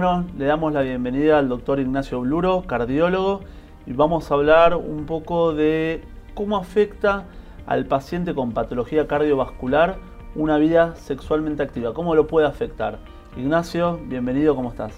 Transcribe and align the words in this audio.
bueno, 0.00 0.26
le 0.38 0.44
damos 0.44 0.72
la 0.72 0.82
bienvenida 0.82 1.40
al 1.40 1.48
doctor 1.48 1.80
Ignacio 1.80 2.20
Bluro, 2.20 2.62
cardiólogo, 2.68 3.40
y 3.84 3.92
vamos 3.94 4.30
a 4.30 4.34
hablar 4.34 4.76
un 4.76 5.06
poco 5.06 5.52
de 5.52 6.04
cómo 6.34 6.56
afecta 6.56 7.24
al 7.66 7.84
paciente 7.86 8.32
con 8.32 8.52
patología 8.52 9.08
cardiovascular 9.08 9.96
una 10.36 10.56
vida 10.56 10.94
sexualmente 10.94 11.64
activa, 11.64 11.94
cómo 11.94 12.14
lo 12.14 12.28
puede 12.28 12.46
afectar. 12.46 13.00
Ignacio, 13.36 13.98
bienvenido, 14.04 14.54
¿cómo 14.54 14.68
estás? 14.68 14.92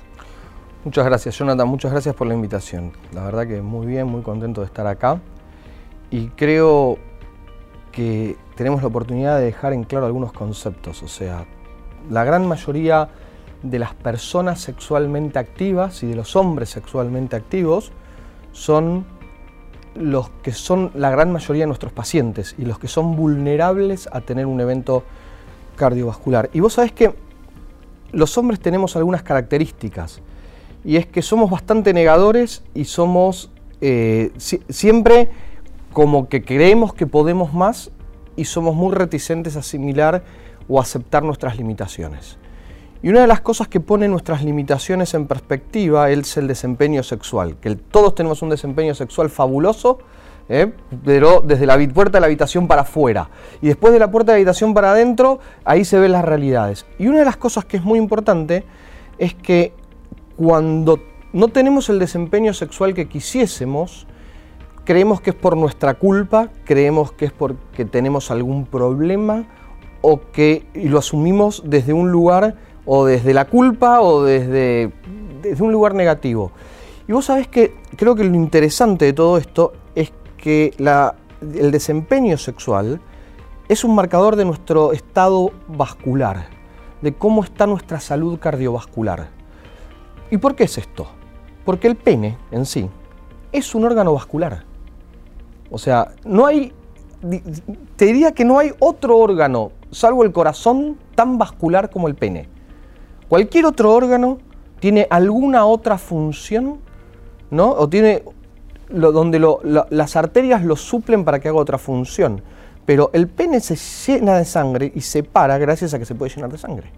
Muchas 0.85 1.07
gracias, 1.07 1.39
Jonathan, 1.39 1.67
muchas 1.67 1.93
gracias 1.93 2.15
por 2.15 2.27
la 2.27 2.35
invitación. 2.35 2.93
La 3.15 3.25
verdad 3.25 3.47
que 3.47 3.63
muy 3.63 3.87
bien, 3.87 4.07
muy 4.07 4.21
contento 4.21 4.61
de 4.61 4.67
estar 4.67 4.87
acá. 4.87 5.19
Y 6.11 6.27
creo 6.29 6.99
que 7.91 8.37
tenemos 8.55 8.83
la 8.83 8.89
oportunidad 8.89 9.39
de 9.39 9.47
dejar 9.47 9.73
en 9.73 9.85
claro 9.85 10.05
algunos 10.05 10.35
conceptos. 10.35 11.03
O 11.03 11.09
sea, 11.09 11.47
la 12.11 12.23
gran 12.25 12.47
mayoría 12.47 13.09
de 13.63 13.79
las 13.79 13.95
personas 13.95 14.61
sexualmente 14.61 15.39
activas 15.39 16.03
y 16.03 16.07
de 16.07 16.15
los 16.15 16.37
hombres 16.37 16.71
sexualmente 16.71 17.37
activos 17.37 17.93
son 18.53 19.05
los 19.95 20.31
que 20.43 20.53
son 20.53 20.91
la 20.95 21.11
gran 21.11 21.33
mayoría 21.33 21.65
de 21.65 21.67
nuestros 21.67 21.93
pacientes 21.93 22.55
y 22.59 22.65
los 22.65 22.79
que 22.79 22.89
son 22.89 23.17
vulnerables 23.17 24.09
a 24.13 24.21
tener 24.21 24.47
un 24.47 24.61
evento 24.61 25.05
cardiovascular. 25.77 26.51
Y 26.53 26.61
vos 26.61 26.75
sabés 26.75 26.93
que 26.93 27.15
los 28.13 28.37
hombres 28.39 28.61
tenemos 28.61 28.97
algunas 28.97 29.23
características 29.23 30.21
y 30.85 30.97
es 30.97 31.07
que 31.07 31.23
somos 31.23 31.51
bastante 31.51 31.93
negadores 31.93 32.63
y 32.75 32.85
somos 32.85 33.51
eh, 33.81 34.33
siempre 34.37 35.31
como 35.93 36.29
que 36.29 36.45
creemos 36.45 36.95
que 36.95 37.07
podemos 37.07 37.53
más 37.53 37.91
y 38.37 38.45
somos 38.45 38.75
muy 38.75 38.95
reticentes 38.95 39.57
a 39.57 39.61
asimilar 39.61 40.23
o 40.69 40.81
aceptar 40.81 41.23
nuestras 41.23 41.57
limitaciones. 41.57 42.39
Y 43.03 43.09
una 43.09 43.23
de 43.23 43.27
las 43.27 43.41
cosas 43.41 43.67
que 43.67 43.81
pone 43.81 44.09
nuestras 44.09 44.45
limitaciones 44.45 45.15
en 45.15 45.27
perspectiva 45.27 46.11
es 46.11 46.37
el 46.37 46.47
desempeño 46.47 47.03
sexual, 47.03 47.57
que 47.57 47.75
todos 47.75 48.15
tenemos 48.15 48.43
un 48.43 48.51
desempeño 48.51 48.95
sexual 48.95 49.31
fabuloso, 49.31 50.01
¿eh? 50.51 50.71
pero 51.03 51.41
desde 51.41 51.65
la 51.65 51.79
puerta 51.95 52.19
de 52.19 52.21
la 52.21 52.27
habitación 52.27 52.69
para 52.69 52.83
afuera. 52.83 53.31
Y 53.63 53.69
después 53.69 53.95
de 53.95 54.01
la 54.01 54.11
puerta 54.11 54.33
de 54.33 54.37
la 54.37 54.39
habitación 54.41 54.75
para 54.75 54.91
adentro, 54.91 55.41
ahí 55.65 55.87
se 55.87 55.99
ven 55.99 56.13
las 56.13 56.27
realidades. 56.27 56.85
Y 56.99 57.07
una 57.07 57.21
de 57.21 57.25
las 57.25 57.39
cosas 57.39 57.65
que 57.65 57.79
es 57.79 57.85
muy 57.85 57.99
importante 57.99 58.65
es 59.17 59.33
que 59.33 59.73
cuando 60.37 60.99
no 61.33 61.49
tenemos 61.49 61.89
el 61.89 61.99
desempeño 61.99 62.53
sexual 62.53 62.93
que 62.93 63.09
quisiésemos, 63.09 64.07
creemos 64.85 65.23
que 65.23 65.31
es 65.31 65.37
por 65.37 65.57
nuestra 65.57 65.95
culpa, 65.95 66.51
creemos 66.65 67.13
que 67.13 67.25
es 67.27 67.33
porque 67.33 67.87
tenemos 67.87 68.31
algún 68.31 68.67
problema 68.67 69.47
o 70.03 70.21
que 70.33 70.67
lo 70.75 70.99
asumimos 70.99 71.63
desde 71.65 71.93
un 71.93 72.11
lugar 72.11 72.57
o 72.93 73.05
desde 73.05 73.33
la 73.33 73.45
culpa 73.45 74.01
o 74.01 74.25
desde, 74.25 74.91
desde 75.43 75.63
un 75.63 75.71
lugar 75.71 75.95
negativo. 75.95 76.51
Y 77.07 77.13
vos 77.13 77.27
sabés 77.27 77.47
que 77.47 77.77
creo 77.95 78.17
que 78.17 78.25
lo 78.25 78.35
interesante 78.35 79.05
de 79.05 79.13
todo 79.13 79.39
esto 79.39 79.75
es 79.95 80.13
que 80.37 80.75
la, 80.77 81.15
el 81.41 81.71
desempeño 81.71 82.37
sexual 82.37 83.01
es 83.69 83.85
un 83.85 83.95
marcador 83.95 84.35
de 84.35 84.45
nuestro 84.45 84.93
estado 84.93 85.53
vascular, 85.69 86.49
de 87.01 87.15
cómo 87.15 87.45
está 87.45 87.65
nuestra 87.65 88.01
salud 88.01 88.41
cardiovascular. 88.41 89.29
¿Y 90.29 90.39
por 90.39 90.57
qué 90.57 90.65
es 90.65 90.77
esto? 90.77 91.07
Porque 91.65 91.87
el 91.87 91.95
pene 91.95 92.39
en 92.51 92.67
sí 92.67 92.91
es 93.53 93.73
un 93.77 93.85
órgano 93.85 94.15
vascular. 94.15 94.65
O 95.71 95.79
sea, 95.79 96.09
no 96.25 96.45
hay, 96.45 96.73
te 97.95 98.07
diría 98.07 98.33
que 98.33 98.45
no 98.45 98.59
hay 98.59 98.73
otro 98.81 99.17
órgano, 99.17 99.71
salvo 99.93 100.25
el 100.25 100.33
corazón, 100.33 100.99
tan 101.15 101.39
vascular 101.39 101.89
como 101.89 102.09
el 102.09 102.17
pene. 102.17 102.49
Cualquier 103.31 103.65
otro 103.65 103.95
órgano 103.95 104.39
tiene 104.81 105.07
alguna 105.09 105.65
otra 105.65 105.99
función, 105.99 106.81
¿no? 107.53 107.71
O 107.71 107.89
tiene 107.89 108.25
donde 108.89 109.39
las 109.91 110.17
arterias 110.17 110.65
lo 110.65 110.75
suplen 110.75 111.25
para 111.25 111.39
que 111.39 111.49
haga 111.49 111.59
otra 111.59 111.79
función. 111.79 112.43
Pero 112.85 113.11
el 113.13 113.29
pene 113.29 113.61
se 113.61 113.77
llena 113.77 114.37
de 114.37 114.45
sangre 114.45 114.91
y 114.97 115.03
se 115.03 115.23
para 115.23 115.59
gracias 115.59 115.95
a 115.95 116.01
que 116.01 116.07
se 116.07 116.17
puede 116.17 116.35
llenar 116.35 116.51
de 116.51 116.59
sangre. 116.59 116.91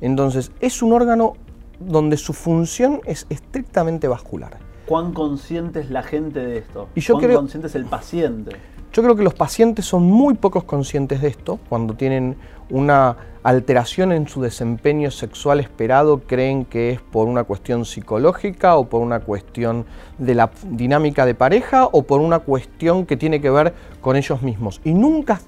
Entonces, 0.00 0.50
es 0.58 0.82
un 0.82 0.92
órgano 0.94 1.34
donde 1.78 2.16
su 2.16 2.32
función 2.32 3.00
es 3.04 3.24
estrictamente 3.30 4.08
vascular. 4.08 4.58
¿Cuán 4.86 5.12
consciente 5.12 5.78
es 5.78 5.90
la 5.90 6.02
gente 6.02 6.40
de 6.40 6.58
esto? 6.58 6.88
Y 6.96 7.02
yo 7.02 7.14
¿Cuán 7.14 7.34
consciente 7.34 7.68
es 7.68 7.76
el 7.76 7.84
paciente? 7.84 8.56
Yo 8.92 9.02
creo 9.02 9.16
que 9.16 9.22
los 9.22 9.32
pacientes 9.32 9.86
son 9.86 10.02
muy 10.02 10.34
pocos 10.34 10.64
conscientes 10.64 11.22
de 11.22 11.28
esto. 11.28 11.58
Cuando 11.70 11.94
tienen 11.94 12.36
una 12.68 13.16
alteración 13.42 14.12
en 14.12 14.28
su 14.28 14.42
desempeño 14.42 15.10
sexual 15.10 15.60
esperado, 15.60 16.20
creen 16.20 16.66
que 16.66 16.90
es 16.90 17.00
por 17.00 17.26
una 17.26 17.44
cuestión 17.44 17.86
psicológica 17.86 18.76
o 18.76 18.90
por 18.90 19.00
una 19.00 19.20
cuestión 19.20 19.86
de 20.18 20.34
la 20.34 20.50
dinámica 20.68 21.24
de 21.24 21.34
pareja 21.34 21.86
o 21.86 22.02
por 22.02 22.20
una 22.20 22.40
cuestión 22.40 23.06
que 23.06 23.16
tiene 23.16 23.40
que 23.40 23.48
ver 23.48 23.72
con 24.02 24.14
ellos 24.14 24.42
mismos. 24.42 24.82
Y 24.84 24.92
nunca, 24.92 25.40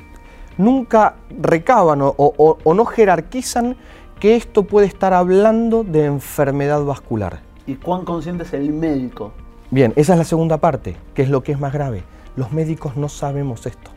nunca 0.56 1.16
recaban 1.38 2.00
o, 2.00 2.15
o 2.16 2.75
no 2.75 2.87
jerarquizan 2.87 3.77
que 4.21 4.37
esto 4.37 4.62
puede 4.62 4.87
estar 4.87 5.12
hablando 5.12 5.84
de 5.84 6.06
enfermedad 6.06 6.83
vascular. 6.83 7.41
¿Y 7.66 7.75
cuán 7.75 8.06
consciente 8.06 8.44
es 8.44 8.54
el 8.54 8.72
médico? 8.72 9.33
Bien, 9.71 9.93
esa 9.97 10.15
es 10.15 10.19
la 10.19 10.25
segunda 10.25 10.56
parte, 10.56 10.97
que 11.12 11.21
es 11.21 11.28
lo 11.28 11.43
que 11.43 11.53
es 11.53 11.60
más 11.60 11.75
grave 11.75 12.04
los 12.37 12.53
médicos 12.53 12.97
no 12.97 13.09
sabemos 13.09 13.67
esto. 13.67 13.91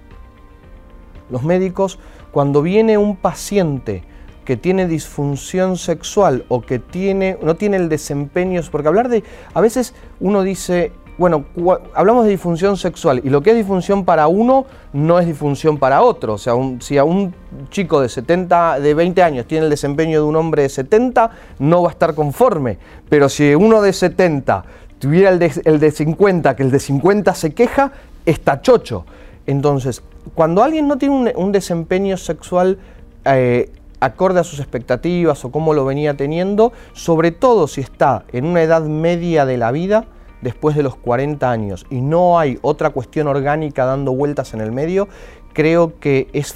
Los 1.29 1.43
médicos, 1.43 1.99
cuando 2.31 2.61
viene 2.61 2.97
un 2.97 3.15
paciente 3.15 4.03
que 4.45 4.55
tiene 4.55 4.87
disfunción 4.87 5.77
sexual 5.77 6.45
o 6.47 6.61
que 6.61 6.79
tiene, 6.79 7.37
no 7.41 7.55
tiene 7.55 7.77
el 7.77 7.89
desempeño, 7.89 8.61
porque 8.71 8.87
hablar 8.87 9.09
de, 9.09 9.23
a 9.53 9.59
veces 9.59 9.93
uno 10.21 10.41
dice, 10.41 10.93
bueno, 11.17 11.45
hablamos 11.93 12.25
de 12.25 12.31
disfunción 12.31 12.77
sexual 12.77 13.21
y 13.23 13.29
lo 13.29 13.41
que 13.41 13.49
es 13.49 13.57
disfunción 13.57 14.05
para 14.05 14.27
uno 14.27 14.65
no 14.93 15.19
es 15.19 15.25
disfunción 15.25 15.77
para 15.77 16.01
otro. 16.01 16.35
O 16.35 16.37
sea, 16.37 16.53
si 16.79 16.97
a 16.97 17.03
un 17.03 17.33
chico 17.71 17.99
de 17.99 18.07
70, 18.07 18.79
de 18.79 18.93
20 18.93 19.23
años 19.23 19.47
tiene 19.47 19.65
el 19.65 19.69
desempeño 19.69 20.21
de 20.21 20.27
un 20.27 20.35
hombre 20.35 20.61
de 20.61 20.69
70, 20.69 21.31
no 21.59 21.81
va 21.81 21.89
a 21.89 21.91
estar 21.91 22.13
conforme. 22.13 22.77
Pero 23.09 23.29
si 23.29 23.55
uno 23.55 23.81
de 23.81 23.91
70 23.91 24.63
tuviera 24.99 25.29
el 25.29 25.39
de, 25.39 25.51
el 25.65 25.79
de 25.79 25.91
50, 25.91 26.55
que 26.55 26.63
el 26.63 26.71
de 26.71 26.79
50 26.79 27.35
se 27.35 27.53
queja, 27.53 27.91
está 28.27 28.61
chocho. 28.61 29.05
Entonces, 29.47 30.03
cuando 30.35 30.61
alguien 30.61 30.87
no 30.87 30.97
tiene 30.97 31.33
un, 31.35 31.51
desempeño 31.51 32.17
sexual 32.17 32.77
eh, 33.25 33.71
acorde 33.99 34.41
a 34.41 34.43
sus 34.43 34.59
expectativas 34.59 35.43
o 35.45 35.51
cómo 35.51 35.73
lo 35.73 35.85
venía 35.85 36.15
teniendo, 36.15 36.73
sobre 36.93 37.31
todo 37.31 37.67
si 37.67 37.81
está 37.81 38.25
en 38.31 38.45
una 38.45 38.61
edad 38.61 38.83
media 38.83 39.45
de 39.45 39.57
la 39.57 39.71
vida, 39.71 40.05
después 40.41 40.75
de 40.75 40.83
los 40.83 40.95
40 40.95 41.49
años, 41.49 41.85
y 41.89 42.01
no 42.01 42.37
hay 42.37 42.59
otra 42.61 42.91
cuestión 42.91 43.27
orgánica 43.27 43.85
dando 43.85 44.11
vueltas 44.11 44.53
en 44.53 44.61
el 44.61 44.71
medio, 44.71 45.07
creo 45.53 45.99
que 45.99 46.27
es 46.33 46.53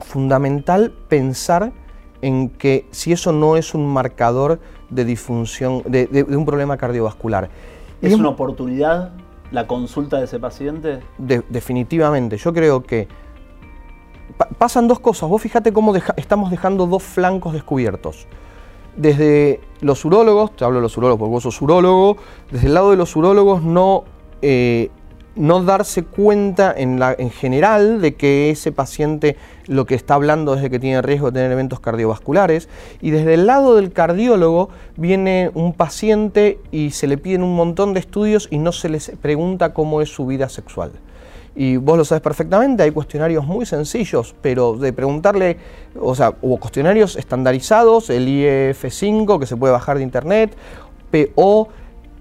fundamental 0.00 0.92
pensar 1.08 1.72
en 2.20 2.50
que 2.50 2.86
si 2.90 3.12
eso 3.12 3.32
no 3.32 3.56
es 3.56 3.74
un 3.74 3.86
marcador 3.86 4.58
de 4.90 5.04
disfunción, 5.04 5.82
de, 5.86 6.26
un 6.28 6.44
problema 6.44 6.76
cardiovascular. 6.76 7.48
¿Es 8.02 8.14
una 8.14 8.28
oportunidad 8.28 9.12
la 9.50 9.66
consulta 9.66 10.18
de 10.18 10.24
ese 10.24 10.38
paciente? 10.38 11.00
definitivamente, 11.18 12.36
yo 12.36 12.52
creo 12.52 12.82
que 12.82 13.08
pasan 14.58 14.88
dos 14.88 15.00
cosas. 15.00 15.28
Vos 15.28 15.40
fíjate 15.40 15.72
cómo 15.72 15.94
estamos 16.16 16.50
dejando 16.50 16.86
dos 16.86 17.02
flancos 17.02 17.52
descubiertos. 17.52 18.26
Desde 18.96 19.60
los 19.80 20.04
urólogos, 20.04 20.54
te 20.54 20.64
hablo 20.64 20.78
de 20.78 20.82
los 20.82 20.96
urólogos 20.96 21.18
porque 21.18 21.32
vos 21.32 21.42
sos 21.42 21.60
urólogo, 21.60 22.16
desde 22.50 22.68
el 22.68 22.74
lado 22.74 22.90
de 22.90 22.96
los 22.96 23.14
urólogos 23.16 23.62
no 23.62 24.04
eh, 24.42 24.90
no 25.36 25.62
darse 25.62 26.02
cuenta 26.04 26.74
en, 26.76 27.30
general 27.30 28.00
de 28.00 28.14
que 28.14 28.50
ese 28.50 28.72
paciente 28.72 29.36
lo 29.66 29.86
que 29.86 29.94
está 29.94 30.14
hablando 30.14 30.54
es 30.54 30.62
de 30.62 30.70
que 30.70 30.78
tiene 30.78 31.02
riesgo 31.02 31.30
de 31.30 31.40
tener 31.40 31.52
eventos 31.52 31.80
cardiovasculares 31.80 32.68
y 33.00 33.10
desde 33.10 33.34
el 33.34 33.46
lado 33.46 33.76
del 33.76 33.92
cardiólogo 33.92 34.68
viene 34.96 35.50
un 35.54 35.72
paciente 35.72 36.58
y 36.70 36.90
se 36.90 37.06
le 37.06 37.18
piden 37.18 37.42
un 37.42 37.56
montón 37.56 37.94
de 37.94 38.00
estudios 38.00 38.48
y 38.50 38.58
no 38.58 38.72
se 38.72 38.88
les 38.88 39.10
pregunta 39.20 39.72
cómo 39.72 40.00
es 40.00 40.08
su 40.10 40.26
vida 40.26 40.48
sexual. 40.48 40.92
Y 41.56 41.76
vos 41.76 41.96
lo 41.96 42.04
sabes 42.04 42.22
perfectamente, 42.22 42.82
hay 42.82 42.90
cuestionarios 42.90 43.46
muy 43.46 43.64
sencillos, 43.64 44.34
pero 44.42 44.76
de 44.76 44.92
preguntarle, 44.92 45.56
o 46.00 46.14
sea, 46.16 46.34
hubo 46.42 46.56
cuestionarios 46.56 47.14
estandarizados, 47.14 48.10
el 48.10 48.26
IF5 48.26 49.38
que 49.38 49.46
se 49.46 49.56
puede 49.56 49.72
bajar 49.72 49.98
de 49.98 50.02
internet, 50.02 50.56
o 51.36 51.68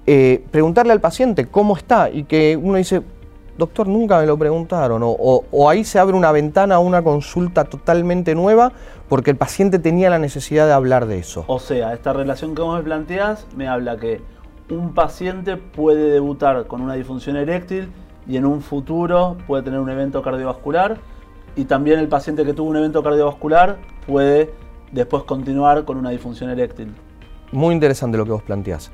eh, 0.06 0.44
preguntarle 0.52 0.92
al 0.92 1.00
paciente 1.00 1.48
cómo 1.48 1.78
está 1.78 2.10
y 2.10 2.26
que 2.26 2.58
uno 2.62 2.78
dice, 2.78 3.02
doctor, 3.58 3.88
nunca 3.88 4.20
me 4.20 4.26
lo 4.26 4.38
preguntaron, 4.38 5.02
o, 5.04 5.70
ahí 5.70 5.84
se 5.84 6.00
abre 6.00 6.16
una 6.16 6.32
ventana 6.32 6.76
a 6.76 6.80
una 6.80 7.02
consulta 7.02 7.64
totalmente 7.66 8.36
nueva 8.36 8.74
porque 9.08 9.32
el 9.32 9.38
paciente 9.38 9.80
tenía 9.80 10.10
la 10.10 10.20
necesidad 10.20 10.66
de 10.66 10.74
hablar 10.74 11.06
de 11.06 11.20
eso. 11.20 11.46
O 11.48 11.60
sea, 11.60 11.94
esta 11.94 12.14
relación 12.14 12.56
que 12.56 12.62
vos 12.62 12.78
me 12.78 12.84
planteás 12.84 13.48
me 13.56 13.68
habla 13.68 13.98
que 13.98 14.22
un 14.70 14.94
paciente 14.94 15.58
puede 15.58 16.10
debutar 16.10 16.66
con 16.68 16.82
una 16.82 16.96
disfunción 16.96 17.38
eréctil 17.38 17.90
y 18.28 18.38
en 18.38 18.46
un 18.46 18.62
futuro 18.62 19.38
puede 19.46 19.64
tener 19.64 19.80
un 19.80 19.90
evento 19.90 20.22
cardiovascular 20.22 20.98
y 21.56 21.66
también 21.66 22.00
el 22.00 22.08
paciente 22.08 22.44
que 22.44 22.54
tuvo 22.54 22.70
un 22.70 22.78
evento 22.78 23.04
cardiovascular 23.04 23.78
puede 24.08 24.52
después 24.92 25.24
continuar 25.24 25.86
con 25.86 25.98
una 25.98 26.10
disfunción 26.10 26.50
eréctil. 26.50 26.94
muy 27.52 27.74
interesante 27.74 28.18
lo 28.18 28.26
que 28.26 28.32
vos 28.32 28.44
planteás. 28.44 28.92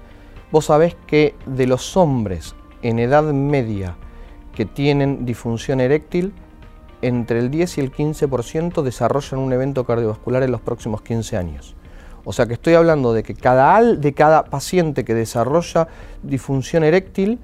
Vos 0.52 0.66
sabés 0.66 0.96
que 1.08 1.36
de 1.46 1.68
los 1.68 1.96
hombres 1.96 2.56
en 2.82 3.00
edad 3.00 3.24
media 3.34 3.96
que 4.56 4.66
tienen 4.66 5.26
disfunción 5.26 5.80
eréctil, 5.80 6.34
entre 7.02 7.40
el 7.40 7.50
10 7.50 7.78
y 7.78 7.82
el 7.82 7.92
15% 7.94 8.82
desarrollan 8.82 9.40
un 9.40 9.54
evento 9.54 9.86
cardiovascular 9.86 10.44
en 10.44 10.52
los 10.52 10.62
próximos 10.62 11.02
15 11.02 11.38
años. 11.38 11.76
O 12.26 12.34
sea 12.34 12.46
que 12.46 12.54
estoy 12.54 12.74
hablando 12.74 13.14
de 13.14 13.24
que 13.24 13.36
cada, 13.36 13.82
de 13.82 14.14
cada 14.14 14.44
paciente 14.44 15.06
que 15.06 15.14
desarrolla 15.14 15.88
disfunción 16.24 16.84
eréctil 16.84 17.40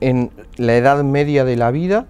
en 0.00 0.30
la 0.56 0.74
edad 0.74 1.04
media 1.04 1.44
de 1.44 1.56
la 1.56 1.70
vida, 1.70 2.06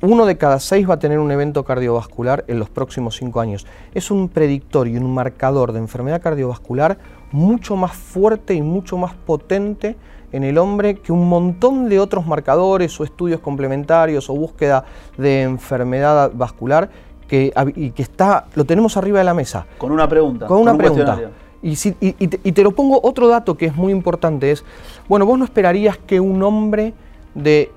uno 0.00 0.26
de 0.26 0.36
cada 0.36 0.58
seis 0.58 0.88
va 0.88 0.94
a 0.94 0.98
tener 0.98 1.20
un 1.20 1.30
evento 1.30 1.64
cardiovascular 1.64 2.44
en 2.48 2.58
los 2.58 2.68
próximos 2.68 3.16
cinco 3.16 3.40
años. 3.40 3.66
Es 3.94 4.10
un 4.10 4.28
predictor 4.28 4.88
y 4.88 4.96
un 4.96 5.14
marcador 5.14 5.72
de 5.72 5.78
enfermedad 5.78 6.20
cardiovascular 6.20 6.98
mucho 7.32 7.76
más 7.76 7.92
fuerte 7.92 8.54
y 8.54 8.62
mucho 8.62 8.96
más 8.96 9.14
potente 9.14 9.96
en 10.32 10.44
el 10.44 10.58
hombre 10.58 10.96
que 10.96 11.12
un 11.12 11.28
montón 11.28 11.88
de 11.88 11.98
otros 11.98 12.26
marcadores 12.26 12.98
o 13.00 13.04
estudios 13.04 13.40
complementarios 13.40 14.30
o 14.30 14.34
búsqueda 14.34 14.84
de 15.16 15.42
enfermedad 15.42 16.30
vascular 16.34 16.90
que, 17.28 17.52
y 17.76 17.90
que 17.90 18.02
está, 18.02 18.46
lo 18.54 18.64
tenemos 18.64 18.96
arriba 18.96 19.18
de 19.18 19.24
la 19.24 19.34
mesa. 19.34 19.66
Con 19.78 19.92
una 19.92 20.08
pregunta. 20.08 20.46
Con 20.46 20.58
una 20.58 20.76
pregunta. 20.76 21.30
Y, 21.62 21.76
si, 21.76 21.94
y, 22.00 22.12
te, 22.26 22.62
lo 22.62 22.72
pongo 22.72 23.00
otro 23.02 23.28
dato 23.28 23.56
que 23.56 23.66
es 23.66 23.76
muy 23.76 23.92
importante, 23.92 24.50
es, 24.50 24.64
bueno, 25.08 25.26
vos 25.26 25.38
no 25.38 25.44
esperarías 25.44 25.96
que 25.96 26.18
un 26.18 26.42
hombre 26.42 26.92
de, 27.34 27.70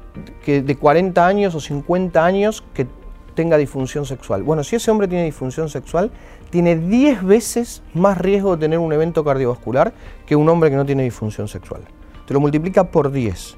que, 0.43 0.61
de 0.61 0.75
40 0.75 1.25
años 1.25 1.53
o 1.53 1.59
50 1.59 2.25
años 2.25 2.63
que 2.73 2.87
tenga 3.35 3.57
disfunción 3.57 4.05
sexual. 4.05 4.41
Bueno, 4.41 4.63
si 4.63 4.77
ese 4.77 4.89
hombre 4.89 5.07
tiene 5.07 5.25
disfunción 5.25 5.69
sexual, 5.69 6.09
tiene 6.55 6.77
10 6.77 7.25
veces 7.25 7.81
más 7.93 8.17
riesgo 8.17 8.55
de 8.55 8.61
tener 8.61 8.79
un 8.79 8.93
evento 8.93 9.25
cardiovascular 9.25 9.91
que 10.25 10.37
un 10.37 10.47
hombre 10.47 10.69
que 10.69 10.77
no 10.77 10.85
tiene 10.85 11.03
disfunción 11.03 11.49
sexual 11.49 11.81
te 12.25 12.33
lo 12.33 12.39
multiplica 12.39 12.85
por 12.85 13.11
10. 13.11 13.57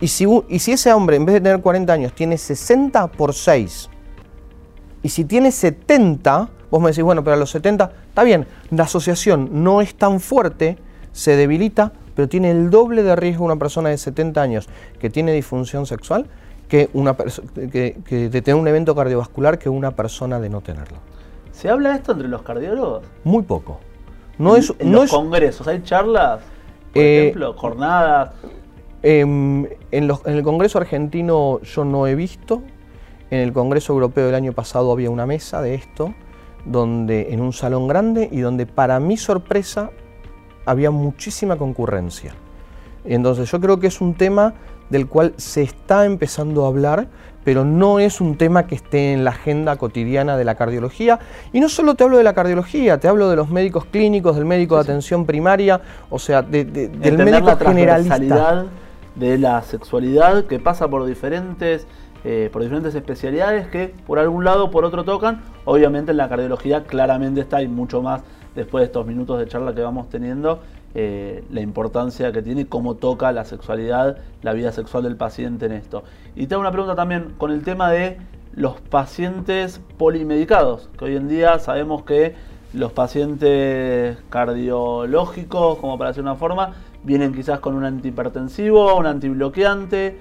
Y 0.00 0.08
si, 0.08 0.26
ese 0.48 0.92
hombre 0.94 1.16
en 1.16 1.26
vez 1.26 1.34
de 1.34 1.40
tener 1.42 1.60
40 1.60 1.92
años 1.92 2.14
tiene 2.14 2.38
60 2.38 3.06
por 3.08 3.34
6, 3.34 3.90
y 5.02 5.10
si 5.10 5.26
tiene 5.26 5.52
70, 5.52 6.48
vos 6.70 6.80
me 6.80 6.88
decís, 6.88 7.04
bueno, 7.04 7.22
pero 7.22 7.34
a 7.34 7.38
los 7.38 7.50
70, 7.50 7.92
está 8.08 8.24
bien, 8.24 8.46
la 8.70 8.84
asociación 8.84 9.50
no 9.62 9.82
es 9.82 9.94
tan 9.94 10.18
fuerte, 10.18 10.78
se 11.12 11.36
debilita, 11.36 11.92
pero 12.14 12.30
tiene 12.30 12.50
el 12.50 12.70
doble 12.70 13.02
de 13.02 13.14
riesgo 13.14 13.44
una 13.44 13.56
persona 13.56 13.90
de 13.90 13.98
70 13.98 14.40
años 14.40 14.70
que 14.98 15.10
tiene 15.10 15.34
disfunción 15.34 15.84
sexual 15.84 16.30
que, 16.66 16.88
una 16.94 17.14
que, 17.14 17.94
de 18.08 18.40
tener 18.40 18.58
un 18.58 18.68
evento 18.68 18.94
cardiovascular 18.94 19.58
que 19.58 19.68
una 19.68 19.90
persona 19.90 20.40
de 20.40 20.48
no 20.48 20.62
tenerlo. 20.62 20.96
¿Se 21.52 21.68
habla 21.68 21.94
esto 21.94 22.12
entre 22.12 22.28
los 22.28 22.42
cardiólogos? 22.42 23.04
Muy 23.24 23.42
poco. 23.42 23.78
No 24.38 24.56
es, 24.56 24.74
en 24.78 24.92
los 24.92 25.10
congresos 25.10 25.68
hay 25.68 25.82
charlas 25.82 26.40
por 26.92 27.02
eh, 27.02 27.20
ejemplo, 27.28 27.54
jornadas. 27.54 28.32
Em, 29.02 29.66
en, 29.90 30.10
el 30.24 30.42
Congreso 30.42 30.78
argentino 30.78 31.60
yo 31.62 31.84
no 31.84 32.06
he 32.06 32.14
visto. 32.14 32.62
En 33.30 33.40
el 33.40 33.52
Congreso 33.52 33.92
Europeo 33.92 34.26
del 34.26 34.34
año 34.34 34.52
pasado 34.52 34.92
había 34.92 35.10
una 35.10 35.26
mesa 35.26 35.62
de 35.62 35.74
esto, 35.74 36.14
donde 36.66 37.32
en 37.32 37.40
un 37.40 37.52
salón 37.52 37.88
grande 37.88 38.28
y 38.30 38.40
donde 38.40 38.66
para 38.66 39.00
mi 39.00 39.16
sorpresa 39.16 39.90
había 40.66 40.90
muchísima 40.90 41.56
concurrencia. 41.56 42.34
Entonces 43.04 43.50
yo 43.50 43.60
creo 43.60 43.80
que 43.80 43.86
es 43.86 44.00
un 44.00 44.14
tema 44.14 44.54
del 44.90 45.08
cual 45.08 45.32
se 45.38 45.62
está 45.62 46.04
empezando 46.04 46.64
a 46.64 46.68
hablar, 46.68 47.08
pero 47.44 47.64
no 47.64 47.98
es 47.98 48.20
un 48.20 48.36
tema 48.36 48.66
que 48.66 48.74
esté 48.74 49.12
en 49.12 49.24
la 49.24 49.30
agenda 49.30 49.76
cotidiana 49.76 50.36
de 50.36 50.44
la 50.44 50.54
cardiología. 50.54 51.18
Y 51.52 51.60
no 51.60 51.68
solo 51.68 51.94
te 51.94 52.04
hablo 52.04 52.18
de 52.18 52.24
la 52.24 52.34
cardiología, 52.34 52.98
te 52.98 53.08
hablo 53.08 53.28
de 53.28 53.36
los 53.36 53.50
médicos 53.50 53.84
clínicos, 53.86 54.36
del 54.36 54.44
médico 54.44 54.76
de 54.76 54.82
atención 54.82 55.26
primaria, 55.26 55.80
o 56.10 56.18
sea, 56.18 56.42
del 56.42 57.18
médico 57.18 57.46
la 57.46 57.56
generalista. 57.56 58.64
de 59.14 59.38
la 59.38 59.60
sexualidad 59.62 60.44
que 60.44 60.58
pasa 60.58 60.88
por 60.88 61.04
diferentes, 61.04 61.86
eh, 62.24 62.48
por 62.52 62.62
diferentes 62.62 62.94
especialidades 62.94 63.66
que 63.68 63.92
por 64.06 64.18
algún 64.18 64.44
lado 64.44 64.70
por 64.70 64.84
otro 64.84 65.04
tocan. 65.04 65.42
Obviamente 65.64 66.12
en 66.12 66.16
la 66.16 66.28
cardiología 66.28 66.84
claramente 66.84 67.40
está 67.40 67.62
y 67.62 67.68
mucho 67.68 68.00
más 68.02 68.22
después 68.54 68.82
de 68.82 68.86
estos 68.86 69.06
minutos 69.06 69.38
de 69.38 69.46
charla 69.48 69.74
que 69.74 69.80
vamos 69.80 70.08
teniendo 70.08 70.60
eh, 70.94 71.44
la 71.50 71.60
importancia 71.60 72.32
que 72.32 72.42
tiene, 72.42 72.66
cómo 72.66 72.96
toca 72.96 73.32
la 73.32 73.44
sexualidad, 73.44 74.18
la 74.42 74.52
vida 74.52 74.72
sexual 74.72 75.04
del 75.04 75.16
paciente 75.16 75.66
en 75.66 75.72
esto. 75.72 76.04
Y 76.36 76.46
tengo 76.46 76.60
una 76.60 76.70
pregunta 76.70 76.94
también 76.94 77.34
con 77.38 77.50
el 77.50 77.62
tema 77.62 77.90
de 77.90 78.18
los 78.54 78.80
pacientes 78.80 79.80
polimedicados, 79.96 80.90
que 80.98 81.06
hoy 81.06 81.16
en 81.16 81.28
día 81.28 81.58
sabemos 81.58 82.02
que 82.02 82.34
los 82.74 82.92
pacientes 82.92 84.18
cardiológicos, 84.30 85.78
como 85.78 85.98
para 85.98 86.10
hacer 86.10 86.22
una 86.22 86.34
forma, 86.34 86.74
vienen 87.04 87.34
quizás 87.34 87.60
con 87.60 87.74
un 87.74 87.84
antihipertensivo, 87.84 88.96
un 88.96 89.06
antibloqueante. 89.06 90.18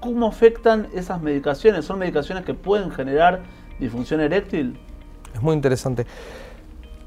¿Cómo 0.00 0.26
afectan 0.26 0.88
esas 0.94 1.22
medicaciones? 1.22 1.84
¿Son 1.84 1.98
medicaciones 1.98 2.44
que 2.44 2.54
pueden 2.54 2.90
generar 2.90 3.42
disfunción 3.78 4.20
eréctil? 4.20 4.78
Es 5.34 5.42
muy 5.42 5.54
interesante. 5.54 6.06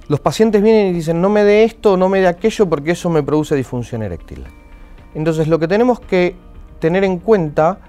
Los 0.07 0.19
pacientes 0.19 0.61
vienen 0.61 0.87
y 0.87 0.93
dicen, 0.93 1.19
no 1.19 1.29
me 1.29 1.43
dé 1.43 1.63
esto, 1.63 1.97
no 1.97 2.09
me 2.09 2.19
dé 2.19 2.27
aquello, 2.27 2.67
porque 2.67 2.91
eso 2.91 3.09
me 3.09 3.23
produce 3.23 3.55
disfunción 3.55 4.03
eréctil. 4.03 4.43
Entonces 5.15 5.47
lo 5.47 5.57
que 5.57 5.67
tenemos 5.67 5.99
que 5.99 6.35
tener 6.79 7.03
en 7.03 7.17
cuenta 7.17 7.79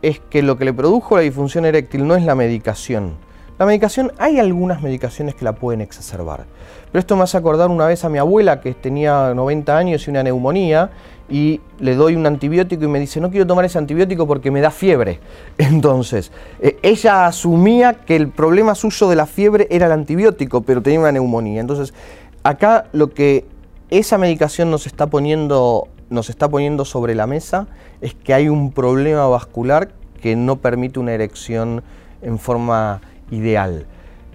es 0.00 0.20
que 0.20 0.42
lo 0.42 0.56
que 0.56 0.64
le 0.64 0.72
produjo 0.72 1.16
la 1.16 1.22
disfunción 1.22 1.64
eréctil 1.64 2.06
no 2.06 2.14
es 2.16 2.24
la 2.24 2.34
medicación, 2.34 3.16
la 3.58 3.66
medicación, 3.66 4.12
hay 4.18 4.38
algunas 4.38 4.82
medicaciones 4.82 5.34
que 5.34 5.44
la 5.44 5.54
pueden 5.54 5.80
exacerbar. 5.80 6.44
Pero 6.92 7.00
esto 7.00 7.16
me 7.16 7.22
hace 7.22 7.36
acordar 7.36 7.68
una 7.70 7.86
vez 7.86 8.04
a 8.04 8.08
mi 8.08 8.18
abuela 8.18 8.60
que 8.60 8.74
tenía 8.74 9.32
90 9.34 9.76
años 9.76 10.06
y 10.06 10.10
una 10.10 10.22
neumonía 10.22 10.90
y 11.28 11.60
le 11.80 11.94
doy 11.94 12.14
un 12.14 12.26
antibiótico 12.26 12.84
y 12.84 12.88
me 12.88 13.00
dice, 13.00 13.20
no 13.20 13.30
quiero 13.30 13.46
tomar 13.46 13.64
ese 13.64 13.78
antibiótico 13.78 14.26
porque 14.26 14.50
me 14.50 14.60
da 14.60 14.70
fiebre. 14.70 15.20
Entonces, 15.58 16.32
eh, 16.60 16.78
ella 16.82 17.26
asumía 17.26 17.94
que 17.94 18.16
el 18.16 18.28
problema 18.28 18.74
suyo 18.74 19.08
de 19.08 19.16
la 19.16 19.26
fiebre 19.26 19.66
era 19.70 19.86
el 19.86 19.92
antibiótico, 19.92 20.62
pero 20.62 20.82
tenía 20.82 21.00
una 21.00 21.12
neumonía. 21.12 21.60
Entonces, 21.60 21.94
acá 22.42 22.86
lo 22.92 23.10
que 23.10 23.44
esa 23.90 24.18
medicación 24.18 24.70
nos 24.70 24.86
está 24.86 25.06
poniendo, 25.08 25.88
nos 26.10 26.28
está 26.30 26.48
poniendo 26.48 26.84
sobre 26.84 27.14
la 27.14 27.26
mesa 27.26 27.66
es 28.00 28.14
que 28.14 28.34
hay 28.34 28.48
un 28.48 28.72
problema 28.72 29.26
vascular 29.26 29.90
que 30.20 30.36
no 30.36 30.56
permite 30.56 30.98
una 30.98 31.12
erección 31.12 31.82
en 32.22 32.38
forma 32.38 33.00
ideal. 33.30 33.86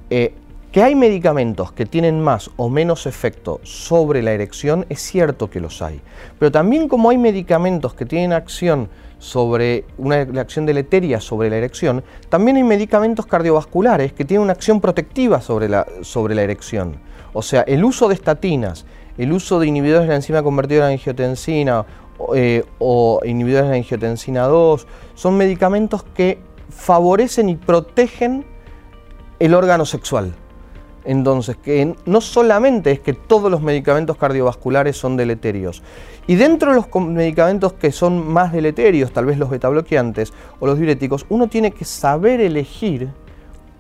Eh, 0.10 0.34
que 0.72 0.84
hay 0.84 0.96
medicamentos 0.96 1.74
que 1.74 1.86
tienen 1.86 2.22
más 2.22 2.50
o 2.56 2.70
menos 2.70 3.06
efecto 3.06 3.60
sobre 3.64 4.22
la 4.22 4.32
erección, 4.32 4.86
es 4.88 5.02
cierto 5.02 5.50
que 5.50 5.60
los 5.60 5.82
hay. 5.82 6.00
Pero 6.40 6.50
también 6.50 6.88
como 6.88 7.10
hay 7.10 7.18
medicamentos 7.18 7.94
que 7.94 8.06
tienen 8.06 8.32
acción 8.32 8.90
sobre 9.20 9.84
una 9.98 10.22
acción 10.22 10.66
deleteria 10.66 11.20
sobre 11.20 11.50
la 11.50 11.58
erección, 11.58 12.04
también 12.30 12.56
hay 12.56 12.64
medicamentos 12.64 13.26
cardiovasculares 13.26 14.14
que 14.14 14.24
tienen 14.24 14.44
una 14.44 14.54
acción 14.54 14.80
protectiva 14.80 15.42
sobre 15.42 15.68
la, 15.68 15.86
sobre 16.04 16.36
la 16.36 16.44
erección. 16.44 16.96
O 17.34 17.42
sea, 17.42 17.62
el 17.62 17.84
uso 17.84 18.08
de 18.08 18.16
estatinas, 18.16 18.86
el 19.18 19.34
uso 19.34 19.60
de 19.60 19.68
inhibidores 19.68 20.04
de 20.04 20.10
la 20.10 20.16
enzima 20.16 20.42
convertidora 20.42 20.88
en 20.88 20.94
angiotensina 20.94 21.86
eh, 22.34 22.64
o 22.80 23.20
inhibidores 23.26 23.66
de 23.66 23.72
la 23.72 23.78
angiotensina 23.78 24.44
2, 24.44 24.88
son 25.16 25.38
medicamentos 25.38 26.04
que 26.04 26.40
favorecen 26.70 27.50
y 27.50 27.58
protegen 27.58 28.46
el 29.42 29.56
órgano 29.56 29.86
sexual. 29.86 30.36
Entonces, 31.04 31.58
que 31.58 31.96
no 32.06 32.22
solamente 32.22 32.92
es 32.92 33.00
que 33.00 33.14
todos 33.14 33.50
los 33.50 33.64
medicamentos 33.64 34.18
cardiovasculares 34.18 34.96
son 34.96 35.18
deleterios, 35.18 35.82
y 36.28 36.36
dentro 36.36 36.70
de 36.70 36.76
los 36.76 37.04
medicamentos 37.04 37.74
que 37.74 37.92
son 37.92 38.28
más 38.32 38.54
deleterios, 38.54 39.12
tal 39.12 39.26
vez 39.26 39.40
los 39.40 39.50
betabloqueantes 39.50 40.32
o 40.60 40.68
los 40.68 40.78
diuréticos, 40.78 41.26
uno 41.30 41.48
tiene 41.48 41.72
que 41.72 41.86
saber 41.86 42.40
elegir 42.40 43.10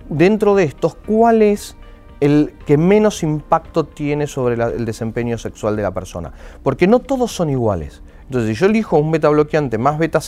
dentro 0.09 0.55
de 0.55 0.63
estos 0.63 0.95
cuál 0.95 1.43
es 1.43 1.77
el 2.21 2.55
que 2.65 2.77
menos 2.77 3.21
impacto 3.21 3.83
tiene 3.85 4.25
sobre 4.25 4.55
el 4.55 4.83
desempeño 4.85 5.37
sexual 5.37 5.75
de 5.75 5.83
la 5.83 5.91
persona, 5.91 6.33
porque 6.63 6.87
no 6.87 6.99
todos 6.99 7.31
son 7.31 7.51
iguales. 7.51 8.01
Entonces, 8.25 8.49
si 8.49 8.61
yo 8.61 8.67
elijo 8.67 8.97
un 8.97 9.11
beta 9.11 9.29
bloqueante 9.29 9.77
más 9.77 9.97
beta, 9.99 10.21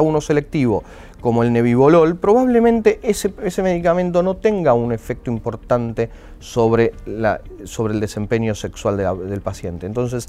1 0.00 0.20
selectivo 0.20 0.84
como 1.20 1.42
el 1.42 1.52
nebivolol, 1.52 2.16
probablemente 2.16 3.00
ese, 3.02 3.62
medicamento 3.62 4.22
no 4.22 4.36
tenga 4.36 4.72
un 4.72 4.92
efecto 4.92 5.30
importante 5.30 6.08
sobre, 6.38 6.92
el 7.06 8.00
desempeño 8.00 8.54
sexual 8.54 8.96
del 8.96 9.40
paciente. 9.40 9.86
Entonces, 9.86 10.28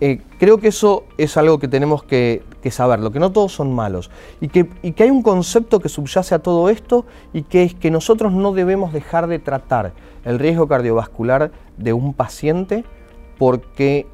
eh, 0.00 0.20
creo 0.38 0.58
que 0.58 0.68
eso 0.68 1.04
es 1.18 1.36
algo 1.36 1.58
que 1.58 1.68
tenemos 1.68 2.02
que, 2.02 2.42
saber, 2.70 3.00
lo 3.00 3.12
que 3.12 3.20
no 3.20 3.30
todos 3.30 3.52
son 3.52 3.72
malos, 3.72 4.10
y 4.40 4.48
que, 4.48 4.68
y 4.82 4.92
que 4.92 5.04
hay 5.04 5.10
un 5.10 5.22
concepto 5.22 5.78
que 5.78 5.88
subyace 5.88 6.34
a 6.34 6.40
todo 6.40 6.68
esto 6.70 7.06
y 7.32 7.42
que 7.42 7.62
es 7.62 7.74
que 7.74 7.90
nosotros 7.90 8.32
no 8.32 8.52
debemos 8.52 8.92
dejar 8.92 9.26
de 9.28 9.38
tratar 9.38 9.92
el 10.24 10.38
riesgo 10.38 10.68
cardiovascular 10.68 11.52
de 11.76 11.92
un 11.92 12.14
paciente 12.14 12.84
porque 13.38 14.06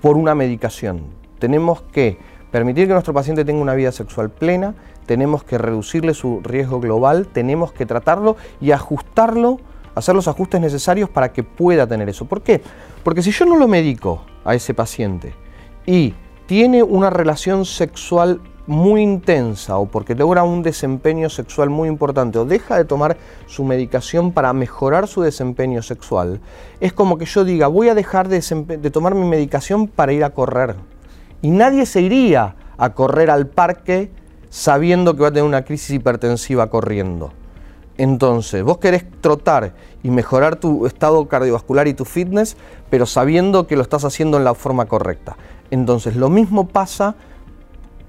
por 0.00 0.16
una 0.16 0.34
medicación 0.34 1.21
tenemos 1.42 1.82
que 1.90 2.18
permitir 2.52 2.86
que 2.86 2.92
nuestro 2.92 3.12
paciente 3.12 3.44
tenga 3.44 3.60
una 3.60 3.74
vida 3.74 3.90
sexual 3.90 4.30
plena, 4.30 4.76
tenemos 5.06 5.42
que 5.42 5.58
reducirle 5.58 6.14
su 6.14 6.40
riesgo 6.40 6.78
global, 6.78 7.26
tenemos 7.26 7.72
que 7.72 7.84
tratarlo 7.84 8.36
y 8.60 8.70
ajustarlo 8.70 9.58
hacer 9.96 10.14
los 10.14 10.28
ajustes 10.28 10.60
necesarios 10.60 11.10
para 11.10 11.32
que 11.32 11.42
pueda 11.42 11.84
tener 11.88 12.08
eso. 12.08 12.26
¿Por 12.26 12.42
qué? 12.42 12.62
Porque 13.02 13.22
si 13.22 13.32
yo 13.32 13.44
no 13.44 13.56
lo 13.56 13.66
medico 13.66 14.22
a 14.44 14.54
ese 14.54 14.72
paciente 14.72 15.34
y 15.84 16.14
tiene 16.46 16.84
una 16.84 17.10
relación 17.10 17.64
sexual 17.64 18.40
muy 18.68 19.02
intensa 19.02 19.78
o 19.78 19.86
porque 19.86 20.14
logra 20.14 20.44
un 20.44 20.62
desempeño 20.62 21.28
sexual 21.28 21.70
muy 21.70 21.88
importante 21.88 22.38
o 22.38 22.44
deja 22.44 22.76
de 22.76 22.84
tomar 22.84 23.16
su 23.46 23.64
medicación 23.64 24.30
para 24.30 24.52
mejorar 24.52 25.08
su 25.08 25.22
desempeño 25.22 25.82
sexual, 25.82 26.40
es 26.78 26.92
como 26.92 27.18
que 27.18 27.24
yo 27.24 27.44
diga, 27.44 27.66
voy 27.66 27.88
a 27.88 27.96
dejar 27.96 28.28
de, 28.28 28.38
de, 28.78 28.90
tomar 28.92 29.16
mi 29.16 29.26
medicación 29.26 29.88
para 29.88 30.12
ir 30.12 30.22
a 30.22 30.30
correr. 30.30 30.76
Y 31.42 31.50
nadie 31.50 31.84
se 31.86 32.00
iría 32.00 32.56
a 32.78 32.90
correr 32.94 33.30
al 33.30 33.48
parque 33.48 34.10
sabiendo 34.48 35.14
que 35.14 35.22
va 35.22 35.28
a 35.28 35.32
tener 35.32 35.44
una 35.44 35.64
crisis 35.64 35.90
hipertensiva 35.90 36.70
corriendo. 36.70 37.32
Entonces, 37.98 38.62
vos 38.62 38.78
querés 38.78 39.04
trotar 39.20 39.74
y 40.02 40.10
mejorar 40.10 40.56
tu 40.56 40.86
estado 40.86 41.28
cardiovascular 41.28 41.88
y 41.88 41.94
tu 41.94 42.04
fitness, 42.04 42.56
pero 42.90 43.06
sabiendo 43.06 43.66
que 43.66 43.76
lo 43.76 43.82
estás 43.82 44.04
haciendo 44.04 44.38
en 44.38 44.44
la 44.44 44.54
forma 44.54 44.86
correcta. 44.86 45.36
Entonces, 45.70 46.16
lo 46.16 46.30
mismo 46.30 46.68
pasa 46.68 47.16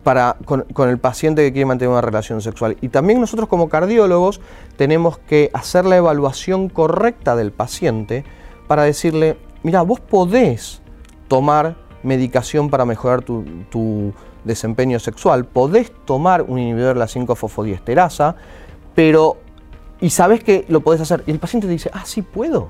para, 0.04 0.38
con, 0.46 0.90
el 0.90 1.00
paciente 1.00 1.44
que 1.44 1.54
quiere 1.54 1.66
mantener 1.66 1.92
una 1.92 2.02
relación 2.02 2.42
sexual. 2.42 2.78
Y 2.82 2.90
también 2.90 3.20
nosotros 3.22 3.48
como 3.48 3.70
cardiólogos 3.70 4.42
tenemos 4.76 5.18
que 5.18 5.50
hacer 5.54 5.86
la 5.86 5.98
evaluación 5.98 6.70
correcta 6.70 7.36
del 7.36 7.52
paciente 7.52 8.26
para 8.68 8.84
decirle, 8.84 9.38
mira, 9.64 9.82
vos 9.82 10.00
podés 10.00 10.82
tomar 11.28 11.76
medicación 12.04 12.70
para 12.70 12.86
mejorar 12.86 13.24
tu, 13.24 14.14
desempeño 14.44 15.00
sexual, 15.00 15.46
podés 15.46 15.92
tomar 16.04 16.42
un 16.42 16.60
inhibidor 16.60 16.96
de 16.96 17.00
la 17.00 17.08
5-fosfodiesterasa, 17.08 18.36
pero 18.94 19.38
y 20.02 20.10
sabes 20.10 20.44
que 20.44 20.66
lo 20.68 20.82
podés 20.82 21.00
hacer. 21.00 21.24
Y 21.26 21.32
el 21.32 21.40
paciente 21.40 21.66
dice, 21.66 21.90
ah, 21.94 22.04
sí 22.06 22.22
puedo. 22.22 22.68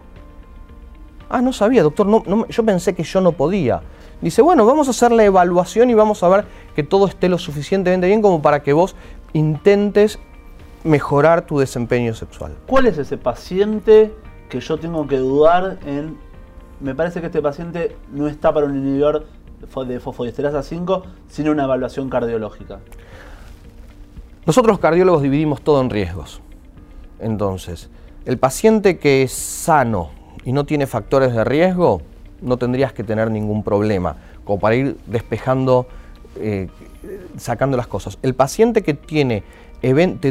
Ah, 1.29 1.41
no 1.41 1.51
sabía, 1.51 1.81
doctor, 1.81 2.05
no, 2.05 2.47
yo 2.47 2.63
pensé 2.63 2.93
que 2.93 3.03
yo 3.03 3.21
no 3.21 3.31
podía. 3.31 3.81
Dice, 4.21 4.43
bueno, 4.43 4.67
vamos 4.67 4.87
a 4.87 4.91
hacer 4.91 5.11
la 5.11 5.23
evaluación 5.23 5.89
y 5.89 5.95
vamos 5.95 6.21
a 6.21 6.29
ver 6.29 6.45
que 6.75 6.83
todo 6.83 7.07
esté 7.07 7.27
lo 7.27 7.39
suficientemente 7.39 8.05
bien 8.05 8.21
como 8.21 8.41
para 8.41 8.61
que 8.61 8.71
vos 8.71 8.95
intentes 9.33 10.19
mejorar 10.83 11.45
tu 11.45 11.57
desempeño 11.57 12.13
sexual. 12.13 12.55
¿Cuál 12.67 12.85
es 12.85 12.99
ese 12.99 13.17
paciente 13.17 14.13
que 14.49 14.59
yo 14.59 14.77
tengo 14.77 15.07
que 15.07 15.17
dudar 15.17 15.79
en... 15.85 16.17
Me 16.79 16.95
parece 16.95 17.21
que 17.21 17.27
este 17.27 17.41
paciente 17.41 17.95
no 18.11 18.27
está 18.27 18.53
para 18.53 18.65
un 18.65 18.77
inhibidor 18.77 19.25
de 19.87 19.99
fosfodiesterasa 19.99 20.63
5, 20.63 21.03
sino 21.27 21.51
una 21.51 21.63
evaluación 21.63 22.09
cardiológica. 22.09 22.79
Nosotros 24.45 24.79
cardiólogos 24.79 25.21
dividimos 25.21 25.61
todo 25.61 25.81
en 25.81 25.89
riesgos. 25.89 26.41
Entonces, 27.19 27.89
el 28.25 28.37
paciente 28.37 28.97
que 28.97 29.23
es 29.23 29.31
sano 29.31 30.09
y 30.43 30.51
no 30.51 30.65
tiene 30.65 30.85
factores 30.85 31.33
de 31.33 31.43
riesgo, 31.45 32.01
no 32.41 32.57
tendrías 32.57 32.91
que 32.91 33.03
tener 33.03 33.31
ningún 33.31 33.63
problema, 33.63 34.17
como 34.43 34.59
para 34.59 34.75
ir 34.75 34.97
despejando, 35.05 35.87
eh, 36.35 36.67
sacando 37.37 37.77
las 37.77 37.87
cosas. 37.87 38.17
El 38.21 38.33
paciente 38.33 38.81
que 38.81 38.93
tiene 38.93 39.43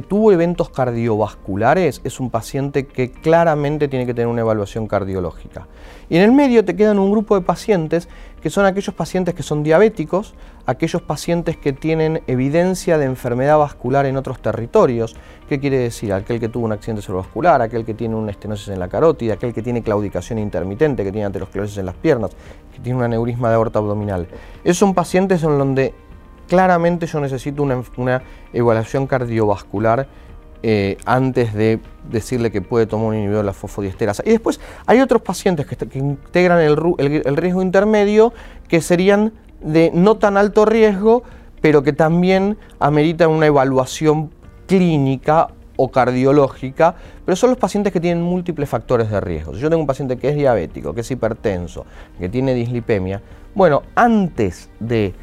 tuvo 0.08 0.32
eventos 0.32 0.70
cardiovasculares 0.70 2.00
es 2.04 2.20
un 2.20 2.30
paciente 2.30 2.86
que 2.86 3.10
claramente 3.10 3.86
tiene 3.86 4.06
que 4.06 4.14
tener 4.14 4.28
una 4.28 4.40
evaluación 4.40 4.86
cardiológica. 4.86 5.66
Y 6.08 6.16
en 6.16 6.22
el 6.22 6.32
medio 6.32 6.64
te 6.64 6.74
quedan 6.74 6.98
un 6.98 7.10
grupo 7.10 7.34
de 7.34 7.42
pacientes 7.42 8.08
que 8.40 8.48
son 8.50 8.64
aquellos 8.64 8.94
pacientes 8.94 9.34
que 9.34 9.42
son 9.42 9.62
diabéticos, 9.62 10.34
aquellos 10.66 11.02
pacientes 11.02 11.56
que 11.56 11.72
tienen 11.72 12.22
evidencia 12.26 12.98
de 12.98 13.04
enfermedad 13.04 13.58
vascular 13.58 14.06
en 14.06 14.16
otros 14.16 14.40
territorios. 14.40 15.14
¿Qué 15.48 15.60
quiere 15.60 15.78
decir? 15.78 16.12
Aquel 16.12 16.40
que 16.40 16.48
tuvo 16.48 16.64
un 16.64 16.72
accidente 16.72 17.02
cerebrovascular, 17.02 17.62
aquel 17.62 17.84
que 17.84 17.94
tiene 17.94 18.14
una 18.14 18.30
estenosis 18.30 18.68
en 18.68 18.80
la 18.80 18.88
carótida, 18.88 19.34
aquel 19.34 19.52
que 19.52 19.62
tiene 19.62 19.82
claudicación 19.82 20.38
intermitente, 20.38 21.04
que 21.04 21.12
tiene 21.12 21.26
aterosclerosis 21.26 21.78
en 21.78 21.86
las 21.86 21.94
piernas, 21.94 22.30
que 22.72 22.80
tiene 22.80 22.98
un 22.98 23.04
aneurisma 23.04 23.48
de 23.50 23.56
aorta 23.56 23.78
abdominal. 23.78 24.26
Esos 24.64 24.78
son 24.78 24.94
pacientes 24.94 25.42
en 25.44 25.58
donde 25.58 25.94
claramente 26.52 27.06
yo 27.06 27.18
necesito 27.18 27.62
una, 27.62 28.22
evaluación 28.52 29.06
cardiovascular 29.06 30.06
eh, 30.62 30.98
antes 31.06 31.54
de 31.54 31.80
decirle 32.10 32.50
que 32.50 32.60
puede 32.60 32.84
tomar 32.84 33.06
un 33.06 33.14
inhibidor 33.14 33.38
de 33.38 33.46
la 33.46 33.54
fosfodiesterasa. 33.54 34.22
Y 34.26 34.32
después 34.32 34.60
hay 34.84 35.00
otros 35.00 35.22
pacientes 35.22 35.64
que, 35.64 35.98
integran 35.98 36.60
el, 36.60 37.36
riesgo 37.36 37.62
intermedio 37.62 38.34
que 38.68 38.82
serían 38.82 39.32
de 39.62 39.92
no 39.94 40.18
tan 40.18 40.36
alto 40.36 40.66
riesgo, 40.66 41.22
pero 41.62 41.82
que 41.82 41.94
también 41.94 42.58
ameritan 42.80 43.30
una 43.30 43.46
evaluación 43.46 44.30
clínica 44.66 45.48
o 45.76 45.90
cardiológica, 45.90 46.96
pero 47.24 47.34
son 47.34 47.48
los 47.48 47.58
pacientes 47.58 47.94
que 47.94 48.00
tienen 48.00 48.22
múltiples 48.22 48.68
factores 48.68 49.10
de 49.10 49.22
riesgo. 49.22 49.54
Si 49.54 49.60
yo 49.60 49.70
tengo 49.70 49.80
un 49.80 49.86
paciente 49.86 50.18
que 50.18 50.28
es 50.28 50.36
diabético, 50.36 50.92
que 50.92 51.00
es 51.00 51.10
hipertenso, 51.10 51.86
que 52.18 52.28
tiene 52.28 52.52
dislipemia, 52.52 53.22
bueno, 53.54 53.84
antes 53.94 54.68
de 54.80 55.14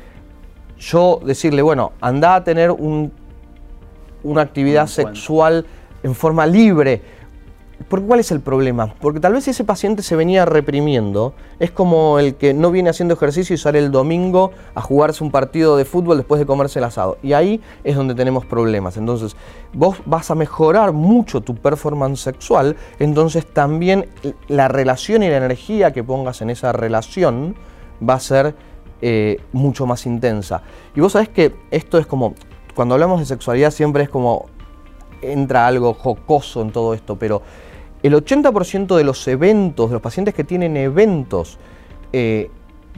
yo 0.80 1.20
decirle, 1.24 1.62
bueno, 1.62 1.92
anda 2.02 2.36
a 2.36 2.44
tener 2.44 2.72
una 2.72 4.42
actividad 4.42 4.88
sexual 4.88 5.66
en 6.04 6.16
forma 6.16 6.46
libre. 6.46 7.20
¿Por 7.88 8.04
¿Cuál 8.04 8.20
es 8.20 8.30
el 8.32 8.42
problema? 8.42 8.94
Porque 9.00 9.22
tal 9.22 9.34
vez 9.34 9.48
ese 9.48 9.64
paciente 9.64 10.04
se 10.04 10.16
venía 10.16 10.46
reprimiendo, 10.46 11.34
es 11.60 11.72
como 11.72 12.20
el 12.20 12.36
que 12.36 12.54
no 12.54 12.72
viene 12.72 12.90
haciendo 12.90 13.14
ejercicio 13.14 13.54
y 13.54 13.58
sale 13.58 13.80
el 13.80 13.90
domingo 13.90 14.52
a 14.76 14.82
jugarse 14.82 15.24
un 15.24 15.32
partido 15.32 15.78
de 15.78 15.86
fútbol 15.86 16.18
después 16.18 16.40
de 16.40 16.46
comerse 16.46 16.80
el 16.80 16.86
asado. 16.86 17.18
Y 17.24 17.34
ahí 17.34 17.62
es 17.86 17.96
donde 17.96 18.16
tenemos 18.16 18.46
problemas. 18.46 18.98
Entonces, 18.98 19.36
vos 19.74 19.98
vas 20.06 20.30
a 20.30 20.36
mejorar 20.36 20.92
mucho 20.92 21.40
tu 21.42 21.56
performance 21.56 22.20
sexual, 22.20 22.76
entonces 23.00 23.46
también 23.46 24.08
la 24.50 24.68
relación 24.68 25.24
y 25.24 25.30
la 25.30 25.38
energía 25.38 25.94
que 25.94 26.04
pongas 26.04 26.42
en 26.42 26.50
esa 26.50 26.74
relación 26.74 27.56
va 28.08 28.16
a 28.16 28.20
ser 28.20 28.56
eh, 29.02 29.40
mucho 29.54 29.86
más 29.86 30.06
intensa. 30.06 30.62
Y 30.96 31.00
vos 31.00 31.14
sabés 31.14 31.30
que 31.30 31.56
esto 31.72 31.98
es 31.98 32.06
como, 32.06 32.34
cuando 32.76 32.96
hablamos 32.96 33.20
de 33.20 33.26
sexualidad 33.26 33.72
siempre 33.72 34.04
es 34.04 34.10
como, 34.10 34.48
entra 35.22 35.68
algo 35.68 35.94
jocoso 35.94 36.62
en 36.62 36.72
todo 36.72 36.94
esto, 36.94 37.18
pero 37.18 37.42
el 38.04 38.14
80% 38.14 38.96
de 38.96 39.04
los 39.04 39.28
eventos, 39.28 39.90
de 39.90 39.94
los 39.94 40.02
pacientes 40.02 40.34
que 40.34 40.44
tienen 40.44 40.78
eventos 40.78 41.58
eh, 42.14 42.50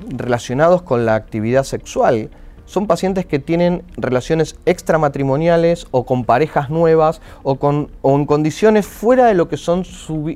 relacionados 0.09 0.83
con 0.83 1.05
la 1.05 1.15
actividad 1.15 1.63
sexual, 1.63 2.29
son 2.65 2.87
pacientes 2.87 3.25
que 3.25 3.39
tienen 3.39 3.83
relaciones 3.97 4.55
extramatrimoniales 4.65 5.87
o 5.91 6.05
con 6.05 6.23
parejas 6.23 6.69
nuevas 6.69 7.21
o, 7.43 7.55
con, 7.55 7.91
en 8.03 8.25
condiciones 8.25 8.85
fuera 8.85 9.25
de 9.25 9.33
lo 9.33 9.49
que 9.49 9.57
son 9.57 9.83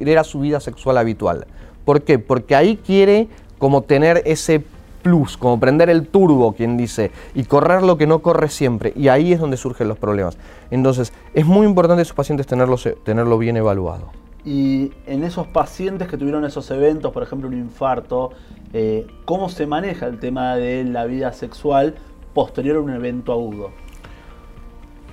era 0.01 0.24
su 0.24 0.39
vida 0.41 0.60
sexual 0.60 0.98
habitual. 0.98 1.48
¿Por 1.86 2.01
qué? 2.01 2.19
Porque 2.19 2.55
ahí 2.55 2.77
quiere 2.77 3.29
como 3.57 3.84
tener 3.84 4.22
ese 4.25 4.63
plus, 5.05 5.38
como 5.38 5.59
prender 5.59 5.91
el 5.91 6.07
turbo, 6.07 6.53
quien 6.53 6.77
dice, 6.77 7.12
y 7.35 7.43
correr 7.43 7.83
lo 7.83 7.95
que 7.95 8.07
no 8.07 8.24
corre 8.24 8.50
siempre. 8.50 8.91
Y 8.95 9.07
ahí 9.09 9.33
es 9.33 9.39
donde 9.39 9.55
surgen 9.55 9.88
los 9.88 10.00
problemas. 10.00 10.35
Entonces, 10.71 11.13
es 11.35 11.45
muy 11.45 11.67
importante 11.67 12.01
a 12.01 12.05
sus 12.05 12.15
pacientes 12.15 12.47
tenerlo, 12.47 12.75
tenerlo 13.03 13.38
bien 13.38 13.55
evaluado. 13.55 14.09
Y 14.43 14.91
en 15.05 15.24
esos 15.24 15.45
pacientes 15.45 16.07
que 16.07 16.17
tuvieron 16.17 16.43
esos 16.43 16.71
eventos, 16.71 17.12
por 17.12 17.21
ejemplo 17.21 17.47
un 17.47 17.53
infarto, 17.53 18.31
eh, 18.74 19.05
¿cómo 19.25 19.47
se 19.50 19.67
maneja 19.67 20.07
el 20.07 20.17
tema 20.17 20.55
de 20.55 20.83
la 20.85 21.05
vida 21.05 21.33
sexual 21.33 21.93
posterior 22.33 22.77
a 22.77 22.79
un 22.79 22.89
evento 22.89 23.31
agudo? 23.31 23.69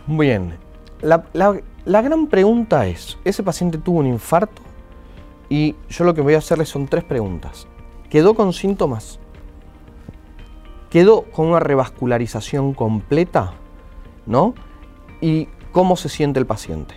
Bien, 0.07 0.55
la, 1.03 1.23
la 1.35 2.01
gran 2.01 2.29
pregunta 2.29 2.87
es, 2.87 3.19
ese 3.27 3.43
paciente 3.43 3.77
tuvo 3.77 3.99
un 3.99 4.07
infarto 4.07 4.63
y 5.51 5.77
yo 5.91 6.05
lo 6.05 6.15
que 6.15 6.23
voy 6.23 6.33
a 6.33 6.39
hacerle 6.39 6.65
son 6.65 6.89
tres 6.89 7.05
preguntas. 7.05 7.67
¿Quedó 8.09 8.35
con 8.35 8.55
síntomas? 8.55 9.19
Quedó 10.93 11.23
con 11.23 11.47
una 11.47 11.59
revascularización 11.59 12.75
completa, 12.75 13.55
¿no? 14.27 14.53
Y 15.23 15.49
cómo 15.73 15.97
se 15.97 16.11
siente 16.11 16.39
el 16.39 16.45
paciente. 16.45 16.95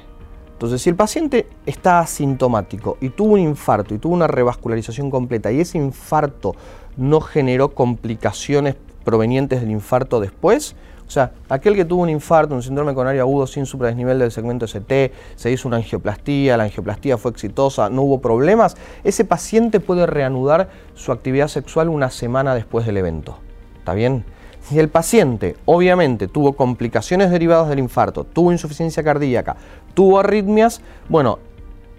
Entonces, 0.51 0.81
si 0.81 0.89
el 0.89 0.97
paciente 0.97 1.47
está 1.65 1.99
asintomático 1.99 2.97
y 2.99 3.07
tuvo 3.07 3.35
un 3.35 3.39
infarto 3.39 3.95
y 3.95 3.97
tuvo 3.97 4.13
una 4.13 4.27
revascularización 4.27 5.09
completa 5.09 5.49
y 5.49 5.61
ese 5.61 5.77
infarto 5.77 6.55
no 6.97 7.21
generó 7.21 7.73
complicaciones 7.73 8.75
provenientes 9.05 9.61
del 9.61 9.71
infarto 9.71 10.19
después, 10.19 10.75
o 11.07 11.09
sea, 11.09 11.31
aquel 11.47 11.75
que 11.75 11.85
tuvo 11.85 12.03
un 12.03 12.09
infarto, 12.09 12.53
un 12.53 12.63
síndrome 12.63 12.93
coronario 12.93 13.21
agudo 13.21 13.47
sin 13.47 13.65
supradesnivel 13.65 14.19
del 14.19 14.31
segmento 14.31 14.65
ST, 14.65 15.13
se 15.37 15.51
hizo 15.51 15.69
una 15.69 15.77
angioplastía, 15.77 16.57
la 16.57 16.65
angioplastía 16.65 17.17
fue 17.17 17.31
exitosa, 17.31 17.89
no 17.89 18.01
hubo 18.01 18.19
problemas, 18.19 18.75
ese 19.05 19.23
paciente 19.23 19.79
puede 19.79 20.05
reanudar 20.05 20.67
su 20.95 21.13
actividad 21.13 21.47
sexual 21.47 21.87
una 21.87 22.09
semana 22.09 22.55
después 22.55 22.85
del 22.85 22.97
evento. 22.97 23.44
¿Está 23.85 23.93
bien? 23.93 24.25
Si 24.61 24.79
el 24.79 24.89
paciente 24.89 25.57
obviamente 25.65 26.27
tuvo 26.27 26.53
complicaciones 26.53 27.29
derivadas 27.29 27.69
del 27.69 27.77
infarto, 27.77 28.23
tuvo 28.23 28.51
insuficiencia 28.51 29.03
cardíaca, 29.03 29.57
tuvo 29.93 30.17
arritmias, 30.17 30.81
bueno, 31.07 31.37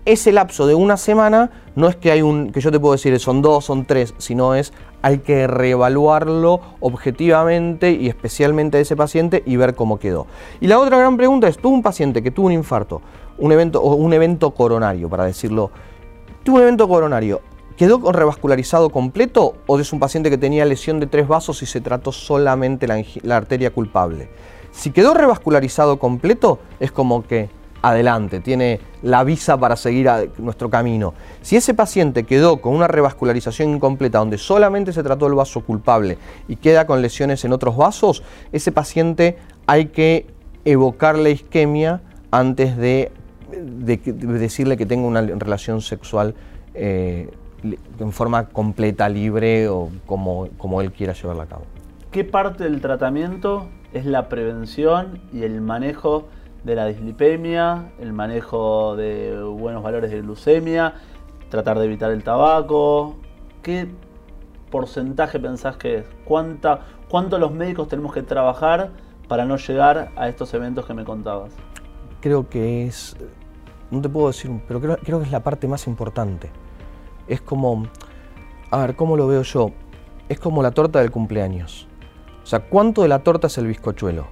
ese 0.05 0.33
lapso 0.33 0.67
de 0.67 0.75
una 0.75 0.97
semana 0.97 1.49
no 1.77 1.87
es 1.87 1.95
que 1.95 2.11
hay 2.11 2.23
un 2.23 2.51
que 2.51 2.61
yo 2.61 2.73
te 2.73 2.81
puedo 2.81 2.95
decir 2.95 3.17
son 3.21 3.41
dos, 3.41 3.67
son 3.67 3.85
tres, 3.85 4.15
sino 4.19 4.57
es 4.57 4.73
hay 5.01 5.19
que 5.19 5.47
reevaluarlo 5.47 6.61
objetivamente 6.81 7.93
y 7.93 8.09
especialmente 8.09 8.79
a 8.79 8.81
ese 8.81 8.97
paciente 8.97 9.45
y 9.47 9.55
ver 9.55 9.77
cómo 9.77 10.01
quedó. 10.01 10.27
Y 10.61 10.67
la 10.67 10.81
otra 10.81 10.99
gran 10.99 11.17
pregunta 11.17 11.47
es, 11.47 11.57
tuvo 11.57 11.73
un 11.73 11.85
paciente 11.85 12.21
que 12.21 12.33
tuvo 12.33 12.47
un 12.47 12.53
infarto, 12.53 13.01
un 13.39 13.53
evento 13.53 13.81
o 13.81 13.95
un 13.95 14.13
evento 14.13 14.51
coronario, 14.51 15.09
para 15.09 15.25
decirlo 15.25 15.71
tuvo 16.43 16.57
un 16.57 16.63
evento 16.63 16.89
coronario. 16.89 17.43
¿Quedó 17.77 18.11
revascularizado 18.11 18.91
completo 18.91 19.57
o 19.67 19.79
es 19.79 19.93
un 19.93 20.01
paciente 20.01 20.31
que 20.31 20.39
tenía 20.39 20.65
lesión 20.65 20.99
de 20.99 21.07
tres 21.07 21.29
vasos 21.29 21.63
y 21.63 21.67
se 21.67 21.81
trató 21.81 22.11
solamente 22.11 22.87
la, 22.87 23.03
la 23.23 23.37
arteria 23.37 23.71
culpable? 23.71 24.31
Si 24.73 24.91
quedó 24.91 25.15
revascularizado 25.15 25.99
completo, 25.99 26.59
es 26.81 26.91
como 26.91 27.27
que 27.27 27.51
adelante, 27.83 28.41
tiene 28.41 28.81
la 29.03 29.23
visa 29.25 29.57
para 29.59 29.77
seguir 29.77 30.09
nuestro 30.39 30.71
camino. 30.71 31.15
Si 31.43 31.57
ese 31.57 31.75
paciente 31.75 32.25
quedó 32.25 32.61
con 32.61 32.75
una 32.75 32.89
revascularización 32.89 33.71
incompleta 33.71 34.19
donde 34.19 34.39
solamente 34.39 34.93
se 34.93 35.03
trató 35.03 35.27
el 35.27 35.35
vaso 35.35 35.61
culpable 35.65 36.19
y 36.49 36.57
queda 36.57 36.87
con 36.87 37.03
lesiones 37.03 37.45
en 37.45 37.53
otros 37.53 37.77
vasos, 37.77 38.23
ese 38.53 38.73
paciente 38.73 39.37
hay 39.67 39.87
que 39.87 40.27
evocar 40.65 41.17
la 41.17 41.31
isquemia 41.31 42.03
antes 42.31 42.77
de, 42.77 43.13
decirle 43.53 44.77
que 44.77 44.87
tenga 44.87 45.07
una 45.07 45.21
relación 45.21 45.81
sexual 45.81 46.35
eh, 46.75 47.31
en 47.63 48.13
forma 48.13 48.49
completa, 48.49 49.09
libre 49.09 49.69
o 49.69 49.91
como, 50.07 50.49
como 50.59 50.81
él 50.81 50.93
quiera 50.93 51.13
llevarla 51.13 51.45
a 51.45 51.47
cabo. 51.47 51.65
¿Qué 52.11 52.25
parte 52.25 52.65
del 52.65 52.81
tratamiento 52.81 53.69
es 53.93 54.07
la 54.07 54.29
prevención 54.29 55.21
y 55.33 55.43
el 55.43 55.61
manejo 55.61 56.27
de 56.65 56.75
la 56.75 56.87
dislipemia, 56.87 57.93
el 58.01 58.13
manejo 58.13 58.97
de 58.97 59.41
buenos 59.43 59.85
valores 59.85 60.11
de 60.11 60.21
glucemia, 60.21 60.95
tratar 61.49 61.79
de 61.79 61.85
evitar 61.85 62.11
el 62.11 62.25
tabaco. 62.25 63.15
¿Qué 63.63 63.89
porcentaje 64.71 65.39
pensás 65.39 65.77
que 65.77 65.99
es? 65.99 66.07
¿Cuánta, 66.25 66.81
¿Cuánto 67.09 67.39
los 67.39 67.53
médicos 67.53 67.87
tenemos 67.87 68.13
que 68.13 68.23
trabajar 68.23 68.91
para 69.29 69.45
no 69.45 69.57
llegar 69.57 70.11
a 70.17 70.29
estos 70.29 70.53
eventos 70.55 70.87
que 70.87 70.95
me 70.95 71.05
contabas? 71.05 71.53
Creo 72.21 72.49
que 72.49 72.87
es, 72.87 73.17
no 73.93 74.01
te 74.03 74.09
puedo 74.09 74.27
decir, 74.27 74.51
pero 74.67 74.81
creo, 74.81 74.97
creo 74.97 75.19
que 75.21 75.27
es 75.27 75.33
la 75.33 75.45
parte 75.45 75.69
más 75.69 75.87
importante. 75.87 76.51
Es 77.29 77.41
como, 77.41 77.87
a 78.71 78.79
ver, 78.79 78.97
¿cómo 78.97 79.17
lo 79.17 79.27
veo 79.27 79.43
yo? 79.43 79.71
Es 80.29 80.39
como 80.39 80.63
la 80.63 80.71
torta 80.71 81.01
del 81.01 81.11
cumpleaños. 81.11 81.87
O 82.43 82.47
sea, 82.47 82.61
¿cuánto 82.61 83.03
de 83.03 83.09
la 83.09 83.21
torta 83.21 83.49
es 83.49 83.59
el 83.59 83.67
bizcochuelo? 83.67 84.27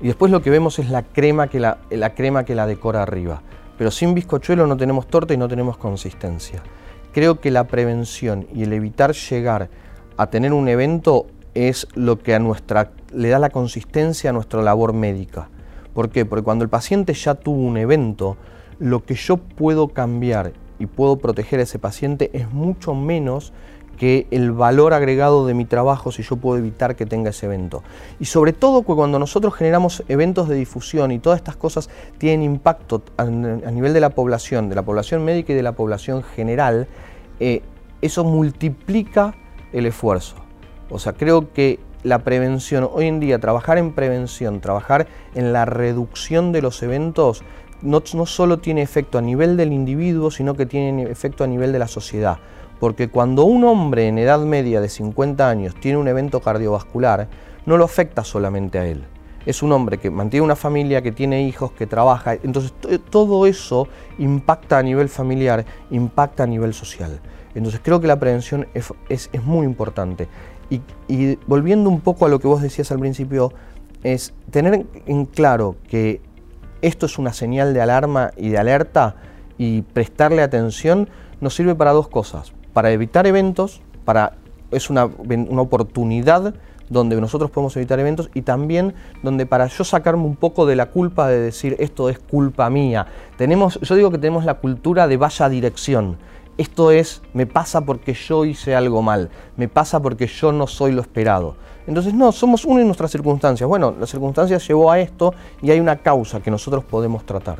Y 0.00 0.06
después 0.06 0.32
lo 0.32 0.42
que 0.42 0.50
vemos 0.50 0.78
es 0.78 0.90
la 0.90 1.02
crema 1.02 1.48
que 1.48 1.60
la, 1.60 1.78
la 1.90 2.14
crema 2.14 2.44
que 2.44 2.54
la 2.54 2.66
decora 2.66 3.02
arriba. 3.02 3.42
Pero 3.78 3.90
sin 3.90 4.14
bizcochuelo 4.14 4.66
no 4.66 4.76
tenemos 4.76 5.06
torta 5.06 5.34
y 5.34 5.36
no 5.36 5.48
tenemos 5.48 5.76
consistencia. 5.76 6.62
Creo 7.12 7.40
que 7.40 7.50
la 7.50 7.64
prevención 7.64 8.46
y 8.54 8.64
el 8.64 8.72
evitar 8.72 9.12
llegar 9.12 9.68
a 10.16 10.26
tener 10.28 10.52
un 10.52 10.68
evento 10.68 11.26
es 11.54 11.88
lo 11.94 12.18
que 12.18 12.34
a 12.34 12.38
nuestra, 12.38 12.92
le 13.12 13.28
da 13.28 13.38
la 13.38 13.50
consistencia 13.50 14.30
a 14.30 14.32
nuestra 14.32 14.62
labor 14.62 14.92
médica. 14.92 15.48
¿Por 15.94 16.10
qué? 16.10 16.24
Porque 16.24 16.44
cuando 16.44 16.64
el 16.64 16.70
paciente 16.70 17.14
ya 17.14 17.34
tuvo 17.34 17.60
un 17.62 17.76
evento, 17.76 18.36
lo 18.78 19.04
que 19.04 19.14
yo 19.14 19.36
puedo 19.36 19.88
cambiar 19.88 20.52
y 20.80 20.86
puedo 20.86 21.16
proteger 21.16 21.60
a 21.60 21.62
ese 21.62 21.78
paciente 21.78 22.30
es 22.32 22.50
mucho 22.50 22.94
menos 22.94 23.52
que 24.00 24.26
el 24.30 24.50
valor 24.50 24.94
agregado 24.94 25.46
de 25.46 25.52
mi 25.52 25.66
trabajo 25.66 26.10
si 26.10 26.22
yo 26.22 26.36
puedo 26.36 26.56
evitar 26.56 26.96
que 26.96 27.04
tenga 27.04 27.30
ese 27.30 27.44
evento. 27.44 27.82
Y 28.18 28.24
sobre 28.24 28.54
todo 28.54 28.82
cuando 28.82 29.18
nosotros 29.18 29.54
generamos 29.54 30.02
eventos 30.08 30.48
de 30.48 30.56
difusión 30.56 31.12
y 31.12 31.18
todas 31.18 31.38
estas 31.38 31.56
cosas 31.56 31.90
tienen 32.16 32.42
impacto 32.42 33.02
a, 33.18 33.26
nivel 33.26 33.92
de 33.92 34.00
la 34.00 34.08
población, 34.08 34.70
de 34.70 34.74
la 34.74 34.82
población 34.82 35.22
médica 35.22 35.52
y 35.52 35.54
de 35.54 35.62
la 35.62 35.72
población 35.72 36.22
general, 36.22 36.88
eh, 37.40 37.60
eso 38.00 38.24
multiplica 38.24 39.34
el 39.74 39.84
esfuerzo. 39.84 40.36
O 40.88 40.98
sea, 40.98 41.12
creo 41.12 41.52
que 41.52 41.78
la 42.02 42.20
prevención, 42.20 42.88
hoy 42.90 43.06
en 43.06 43.20
día 43.20 43.38
trabajar 43.38 43.76
en 43.76 43.92
prevención, 43.92 44.60
trabajar 44.60 45.08
en 45.34 45.52
la 45.52 45.66
reducción 45.66 46.52
de 46.52 46.62
los 46.62 46.82
eventos, 46.82 47.42
no, 47.82 48.02
no 48.14 48.26
solo 48.26 48.58
tiene 48.58 48.82
efecto 48.82 49.18
a 49.18 49.22
nivel 49.22 49.56
del 49.56 49.72
individuo, 49.72 50.30
sino 50.30 50.54
que 50.54 50.66
tiene 50.66 51.04
efecto 51.04 51.44
a 51.44 51.46
nivel 51.46 51.72
de 51.72 51.78
la 51.78 51.88
sociedad. 51.88 52.38
Porque 52.78 53.08
cuando 53.08 53.44
un 53.44 53.64
hombre 53.64 54.08
en 54.08 54.18
edad 54.18 54.40
media 54.40 54.80
de 54.80 54.88
50 54.88 55.48
años 55.48 55.74
tiene 55.80 55.98
un 55.98 56.08
evento 56.08 56.40
cardiovascular, 56.40 57.28
no 57.66 57.76
lo 57.76 57.84
afecta 57.84 58.24
solamente 58.24 58.78
a 58.78 58.86
él. 58.86 59.04
Es 59.46 59.62
un 59.62 59.72
hombre 59.72 59.98
que 59.98 60.10
mantiene 60.10 60.44
una 60.44 60.56
familia, 60.56 61.02
que 61.02 61.12
tiene 61.12 61.42
hijos, 61.42 61.72
que 61.72 61.86
trabaja. 61.86 62.34
Entonces 62.34 62.72
todo 63.10 63.46
eso 63.46 63.88
impacta 64.18 64.78
a 64.78 64.82
nivel 64.82 65.08
familiar, 65.08 65.64
impacta 65.90 66.44
a 66.44 66.46
nivel 66.46 66.74
social. 66.74 67.20
Entonces 67.54 67.80
creo 67.82 68.00
que 68.00 68.06
la 68.06 68.18
prevención 68.18 68.66
es, 68.74 68.92
muy 69.42 69.66
importante. 69.66 70.28
Y, 70.68 70.80
y, 71.08 71.38
volviendo 71.46 71.90
un 71.90 72.00
poco 72.00 72.26
a 72.26 72.28
lo 72.28 72.38
que 72.38 72.46
vos 72.46 72.62
decías 72.62 72.92
al 72.92 72.98
principio, 73.00 73.52
es 74.02 74.32
tener 74.50 74.86
en 75.06 75.24
claro 75.26 75.76
que 75.88 76.20
esto 76.82 77.06
es 77.06 77.18
una 77.18 77.32
señal 77.32 77.74
de 77.74 77.80
alarma 77.80 78.30
y 78.36 78.48
de 78.48 78.58
alerta 78.58 79.16
y 79.58 79.82
prestarle 79.82 80.42
atención 80.42 81.08
nos 81.40 81.54
sirve 81.54 81.74
para 81.74 81.92
dos 81.92 82.08
cosas 82.08 82.52
para 82.72 82.90
evitar 82.92 83.26
eventos, 83.26 83.80
para, 84.04 84.34
es 84.70 84.90
una, 84.90 85.06
una 85.06 85.62
oportunidad 85.62 86.54
donde 86.88 87.20
nosotros 87.20 87.50
podemos 87.50 87.76
evitar 87.76 88.00
eventos 88.00 88.30
y 88.34 88.42
también 88.42 88.94
donde 89.22 89.46
para 89.46 89.66
yo 89.68 89.84
sacarme 89.84 90.24
un 90.24 90.36
poco 90.36 90.66
de 90.66 90.76
la 90.76 90.86
culpa 90.86 91.28
de 91.28 91.38
decir 91.38 91.76
esto 91.78 92.08
es 92.08 92.18
culpa 92.18 92.68
mía. 92.68 93.06
Tenemos, 93.36 93.78
yo 93.80 93.94
digo 93.94 94.10
que 94.10 94.18
tenemos 94.18 94.44
la 94.44 94.54
cultura 94.54 95.06
de 95.06 95.16
vaya 95.16 95.48
dirección. 95.48 96.16
Esto 96.58 96.90
es, 96.90 97.22
me 97.32 97.46
pasa 97.46 97.82
porque 97.82 98.12
yo 98.12 98.44
hice 98.44 98.74
algo 98.74 99.02
mal, 99.02 99.30
me 99.56 99.68
pasa 99.68 100.00
porque 100.00 100.26
yo 100.26 100.52
no 100.52 100.66
soy 100.66 100.92
lo 100.92 101.00
esperado. 101.00 101.56
Entonces, 101.86 102.14
no, 102.14 102.32
somos 102.32 102.64
uno 102.64 102.80
en 102.80 102.86
nuestras 102.86 103.10
circunstancias. 103.10 103.68
Bueno, 103.68 103.94
la 103.98 104.06
circunstancia 104.06 104.58
llevó 104.58 104.90
a 104.90 104.98
esto 105.00 105.34
y 105.62 105.70
hay 105.70 105.80
una 105.80 105.96
causa 105.96 106.40
que 106.40 106.50
nosotros 106.50 106.84
podemos 106.84 107.24
tratar. 107.24 107.58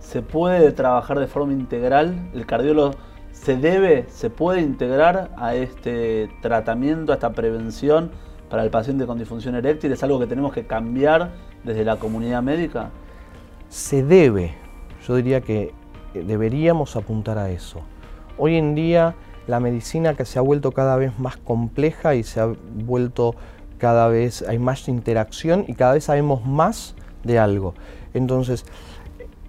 ¿Se 0.00 0.22
puede 0.22 0.72
trabajar 0.72 1.18
de 1.18 1.26
forma 1.26 1.52
integral? 1.52 2.30
El 2.34 2.46
cardiólogo 2.46 2.92
se 3.32 3.56
debe, 3.56 4.06
se 4.08 4.30
puede 4.30 4.60
integrar 4.60 5.30
a 5.36 5.54
este 5.54 6.30
tratamiento, 6.40 7.12
a 7.12 7.16
esta 7.16 7.32
prevención 7.32 8.10
para 8.48 8.62
el 8.62 8.70
paciente 8.70 9.06
con 9.06 9.18
disfunción 9.18 9.54
eréctil? 9.56 9.92
¿Es 9.92 10.02
algo 10.02 10.20
que 10.20 10.26
tenemos 10.26 10.52
que 10.52 10.66
cambiar 10.66 11.32
desde 11.64 11.84
la 11.84 11.96
comunidad 11.96 12.42
médica? 12.42 12.90
Se 13.68 14.04
debe, 14.04 14.54
yo 15.06 15.16
diría 15.16 15.40
que 15.40 15.74
deberíamos 16.14 16.96
apuntar 16.96 17.38
a 17.38 17.50
eso. 17.50 17.80
Hoy 18.38 18.56
en 18.56 18.74
día 18.74 19.14
la 19.46 19.60
medicina 19.60 20.14
que 20.14 20.24
se 20.24 20.38
ha 20.38 20.42
vuelto 20.42 20.72
cada 20.72 20.96
vez 20.96 21.18
más 21.18 21.36
compleja 21.36 22.14
y 22.14 22.22
se 22.22 22.40
ha 22.40 22.52
vuelto 22.74 23.34
cada 23.84 24.08
vez, 24.08 24.42
hay 24.48 24.58
más 24.58 24.88
interacción 24.88 25.66
y 25.68 25.74
cada 25.74 25.92
vez 25.92 26.04
sabemos 26.04 26.46
más 26.46 26.94
de 27.22 27.38
algo. 27.38 27.74
Entonces, 28.14 28.64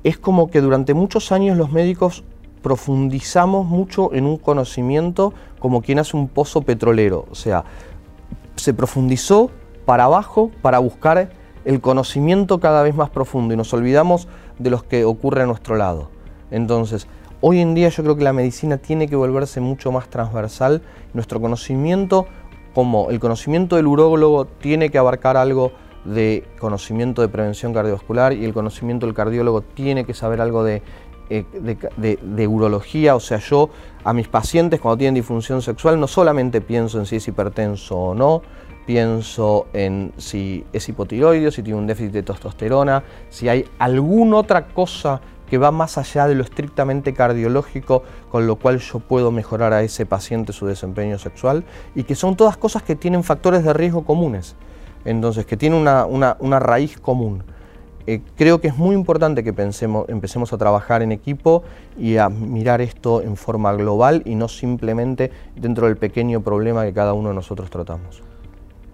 es 0.04 0.18
como 0.18 0.52
que 0.52 0.60
durante 0.60 0.94
muchos 0.94 1.32
años 1.32 1.58
los 1.58 1.72
médicos 1.72 2.26
profundizamos 2.62 3.66
mucho 3.66 4.14
en 4.14 4.26
un 4.26 4.36
conocimiento 4.36 5.34
como 5.58 5.82
quien 5.82 6.00
hace 6.00 6.18
un 6.18 6.28
pozo 6.28 6.64
petrolero. 6.64 7.28
O 7.32 7.36
sea, 7.36 7.64
se 8.58 8.74
profundizó 8.74 9.52
para 9.86 10.04
abajo 10.04 10.52
para 10.62 10.80
buscar 10.80 11.30
el 11.64 11.80
conocimiento 11.80 12.60
cada 12.60 12.84
vez 12.84 12.94
más 12.94 13.12
profundo 13.12 13.54
y 13.54 13.58
nos 13.58 13.74
olvidamos 13.74 14.28
de 14.60 14.70
los 14.70 14.84
que 14.84 15.06
ocurre 15.06 15.44
a 15.44 15.46
nuestro 15.46 15.78
lado. 15.78 16.10
Entonces, 16.52 17.08
hoy 17.40 17.62
en 17.62 17.74
día 17.74 17.88
yo 17.88 18.04
creo 18.04 18.18
que 18.18 18.26
la 18.26 18.34
medicina 18.34 18.80
tiene 18.80 19.08
que 19.08 19.16
volverse 19.16 19.62
mucho 19.62 19.94
más 19.94 20.10
transversal. 20.10 20.82
Nuestro 21.14 21.40
conocimiento, 21.40 22.28
como 22.76 23.10
el 23.10 23.20
conocimiento 23.20 23.78
del 23.78 23.88
urólogo, 23.88 24.46
tiene 24.46 24.90
que 24.90 25.00
abarcar 25.00 25.38
algo 25.38 25.72
de 26.04 26.44
conocimiento 26.60 27.24
de 27.24 27.30
prevención 27.30 27.74
cardiovascular 27.74 28.34
y 28.34 28.46
el 28.46 28.54
conocimiento 28.54 29.08
del 29.08 29.16
cardiólogo 29.16 29.62
tiene 29.62 30.06
que 30.06 30.14
saber 30.14 30.40
algo 30.40 30.64
de 30.64 30.84
eh, 31.28 31.44
de, 31.98 32.48
urología, 32.48 33.16
o 33.16 33.20
sea, 33.20 33.40
yo 33.40 33.72
a 34.04 34.14
mis 34.14 34.28
pacientes 34.28 34.80
cuando 34.80 35.00
tienen 35.00 35.16
disfunción 35.16 35.64
sexual 35.64 36.00
no 36.00 36.06
solamente 36.06 36.62
pienso 36.62 37.00
en 37.00 37.08
si 37.08 37.16
es 37.16 37.28
hipertenso 37.28 37.98
o 37.98 38.14
no, 38.14 38.44
pienso 38.86 39.66
en 39.74 40.14
si 40.18 40.64
es 40.72 40.88
hipotiroideo, 40.88 41.50
si 41.50 41.64
tiene 41.64 41.80
un 41.80 41.88
déficit 41.88 42.12
de 42.12 42.22
testosterona, 42.22 43.04
si 43.30 43.50
hay 43.50 43.66
alguna 43.80 44.38
otra 44.38 44.68
cosa 44.68 45.20
que 45.50 45.58
va 45.58 45.72
más 45.72 45.98
allá 45.98 46.28
de 46.28 46.36
lo 46.36 46.44
estrictamente 46.44 47.14
cardiológico, 47.14 48.04
con 48.32 48.48
lo 48.48 48.56
cual 48.56 48.80
yo 48.80 49.00
puedo 49.00 49.32
mejorar 49.32 49.74
a 49.74 49.84
ese 49.84 50.06
paciente 50.06 50.54
su 50.54 50.66
desempeño 50.66 51.18
sexual, 51.20 51.64
y 51.96 52.04
que 52.04 52.16
son 52.16 52.36
todas 52.36 52.58
cosas 52.58 52.84
que 52.84 52.96
tienen 52.96 53.24
factores 53.24 53.64
de 53.64 53.74
riesgo 53.74 54.06
comunes, 54.06 54.56
entonces 55.06 55.46
que 55.46 55.58
tienen 55.58 55.80
una 55.80 56.60
raíz 56.60 57.00
común. 57.00 57.44
Eh, 58.08 58.22
creo 58.36 58.62
que 58.62 58.68
es 58.68 58.78
muy 58.78 58.96
importante 58.96 59.44
que 59.44 59.52
pensemos, 59.52 60.08
empecemos 60.10 60.54
a 60.54 60.58
trabajar 60.58 61.02
en 61.02 61.12
equipo 61.12 61.64
y 61.98 62.18
a 62.18 62.30
mirar 62.30 62.82
esto 62.82 63.22
en 63.24 63.36
forma 63.36 63.74
global 63.74 64.22
y 64.26 64.36
no 64.36 64.48
simplemente 64.48 65.32
dentro 65.56 65.88
del 65.88 65.98
pequeño 65.98 66.42
problema 66.42 66.86
que 66.86 66.94
cada 66.94 67.14
uno 67.14 67.30
de 67.30 67.36
nosotros 67.36 67.72
tratamos. 67.72 68.22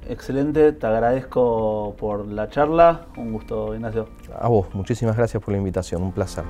Excelente, 0.08 0.72
te 0.74 0.88
agradezco 0.88 1.96
por 1.98 2.28
la 2.28 2.50
charla. 2.50 3.06
Un 3.18 3.32
gusto, 3.32 3.74
Ignacio. 3.76 4.08
A 4.40 4.48
vos, 4.48 4.68
muchísimas 4.74 5.16
gracias 5.16 5.42
por 5.42 5.52
la 5.54 5.58
invitación, 5.60 6.02
un 6.02 6.12
placer. 6.12 6.44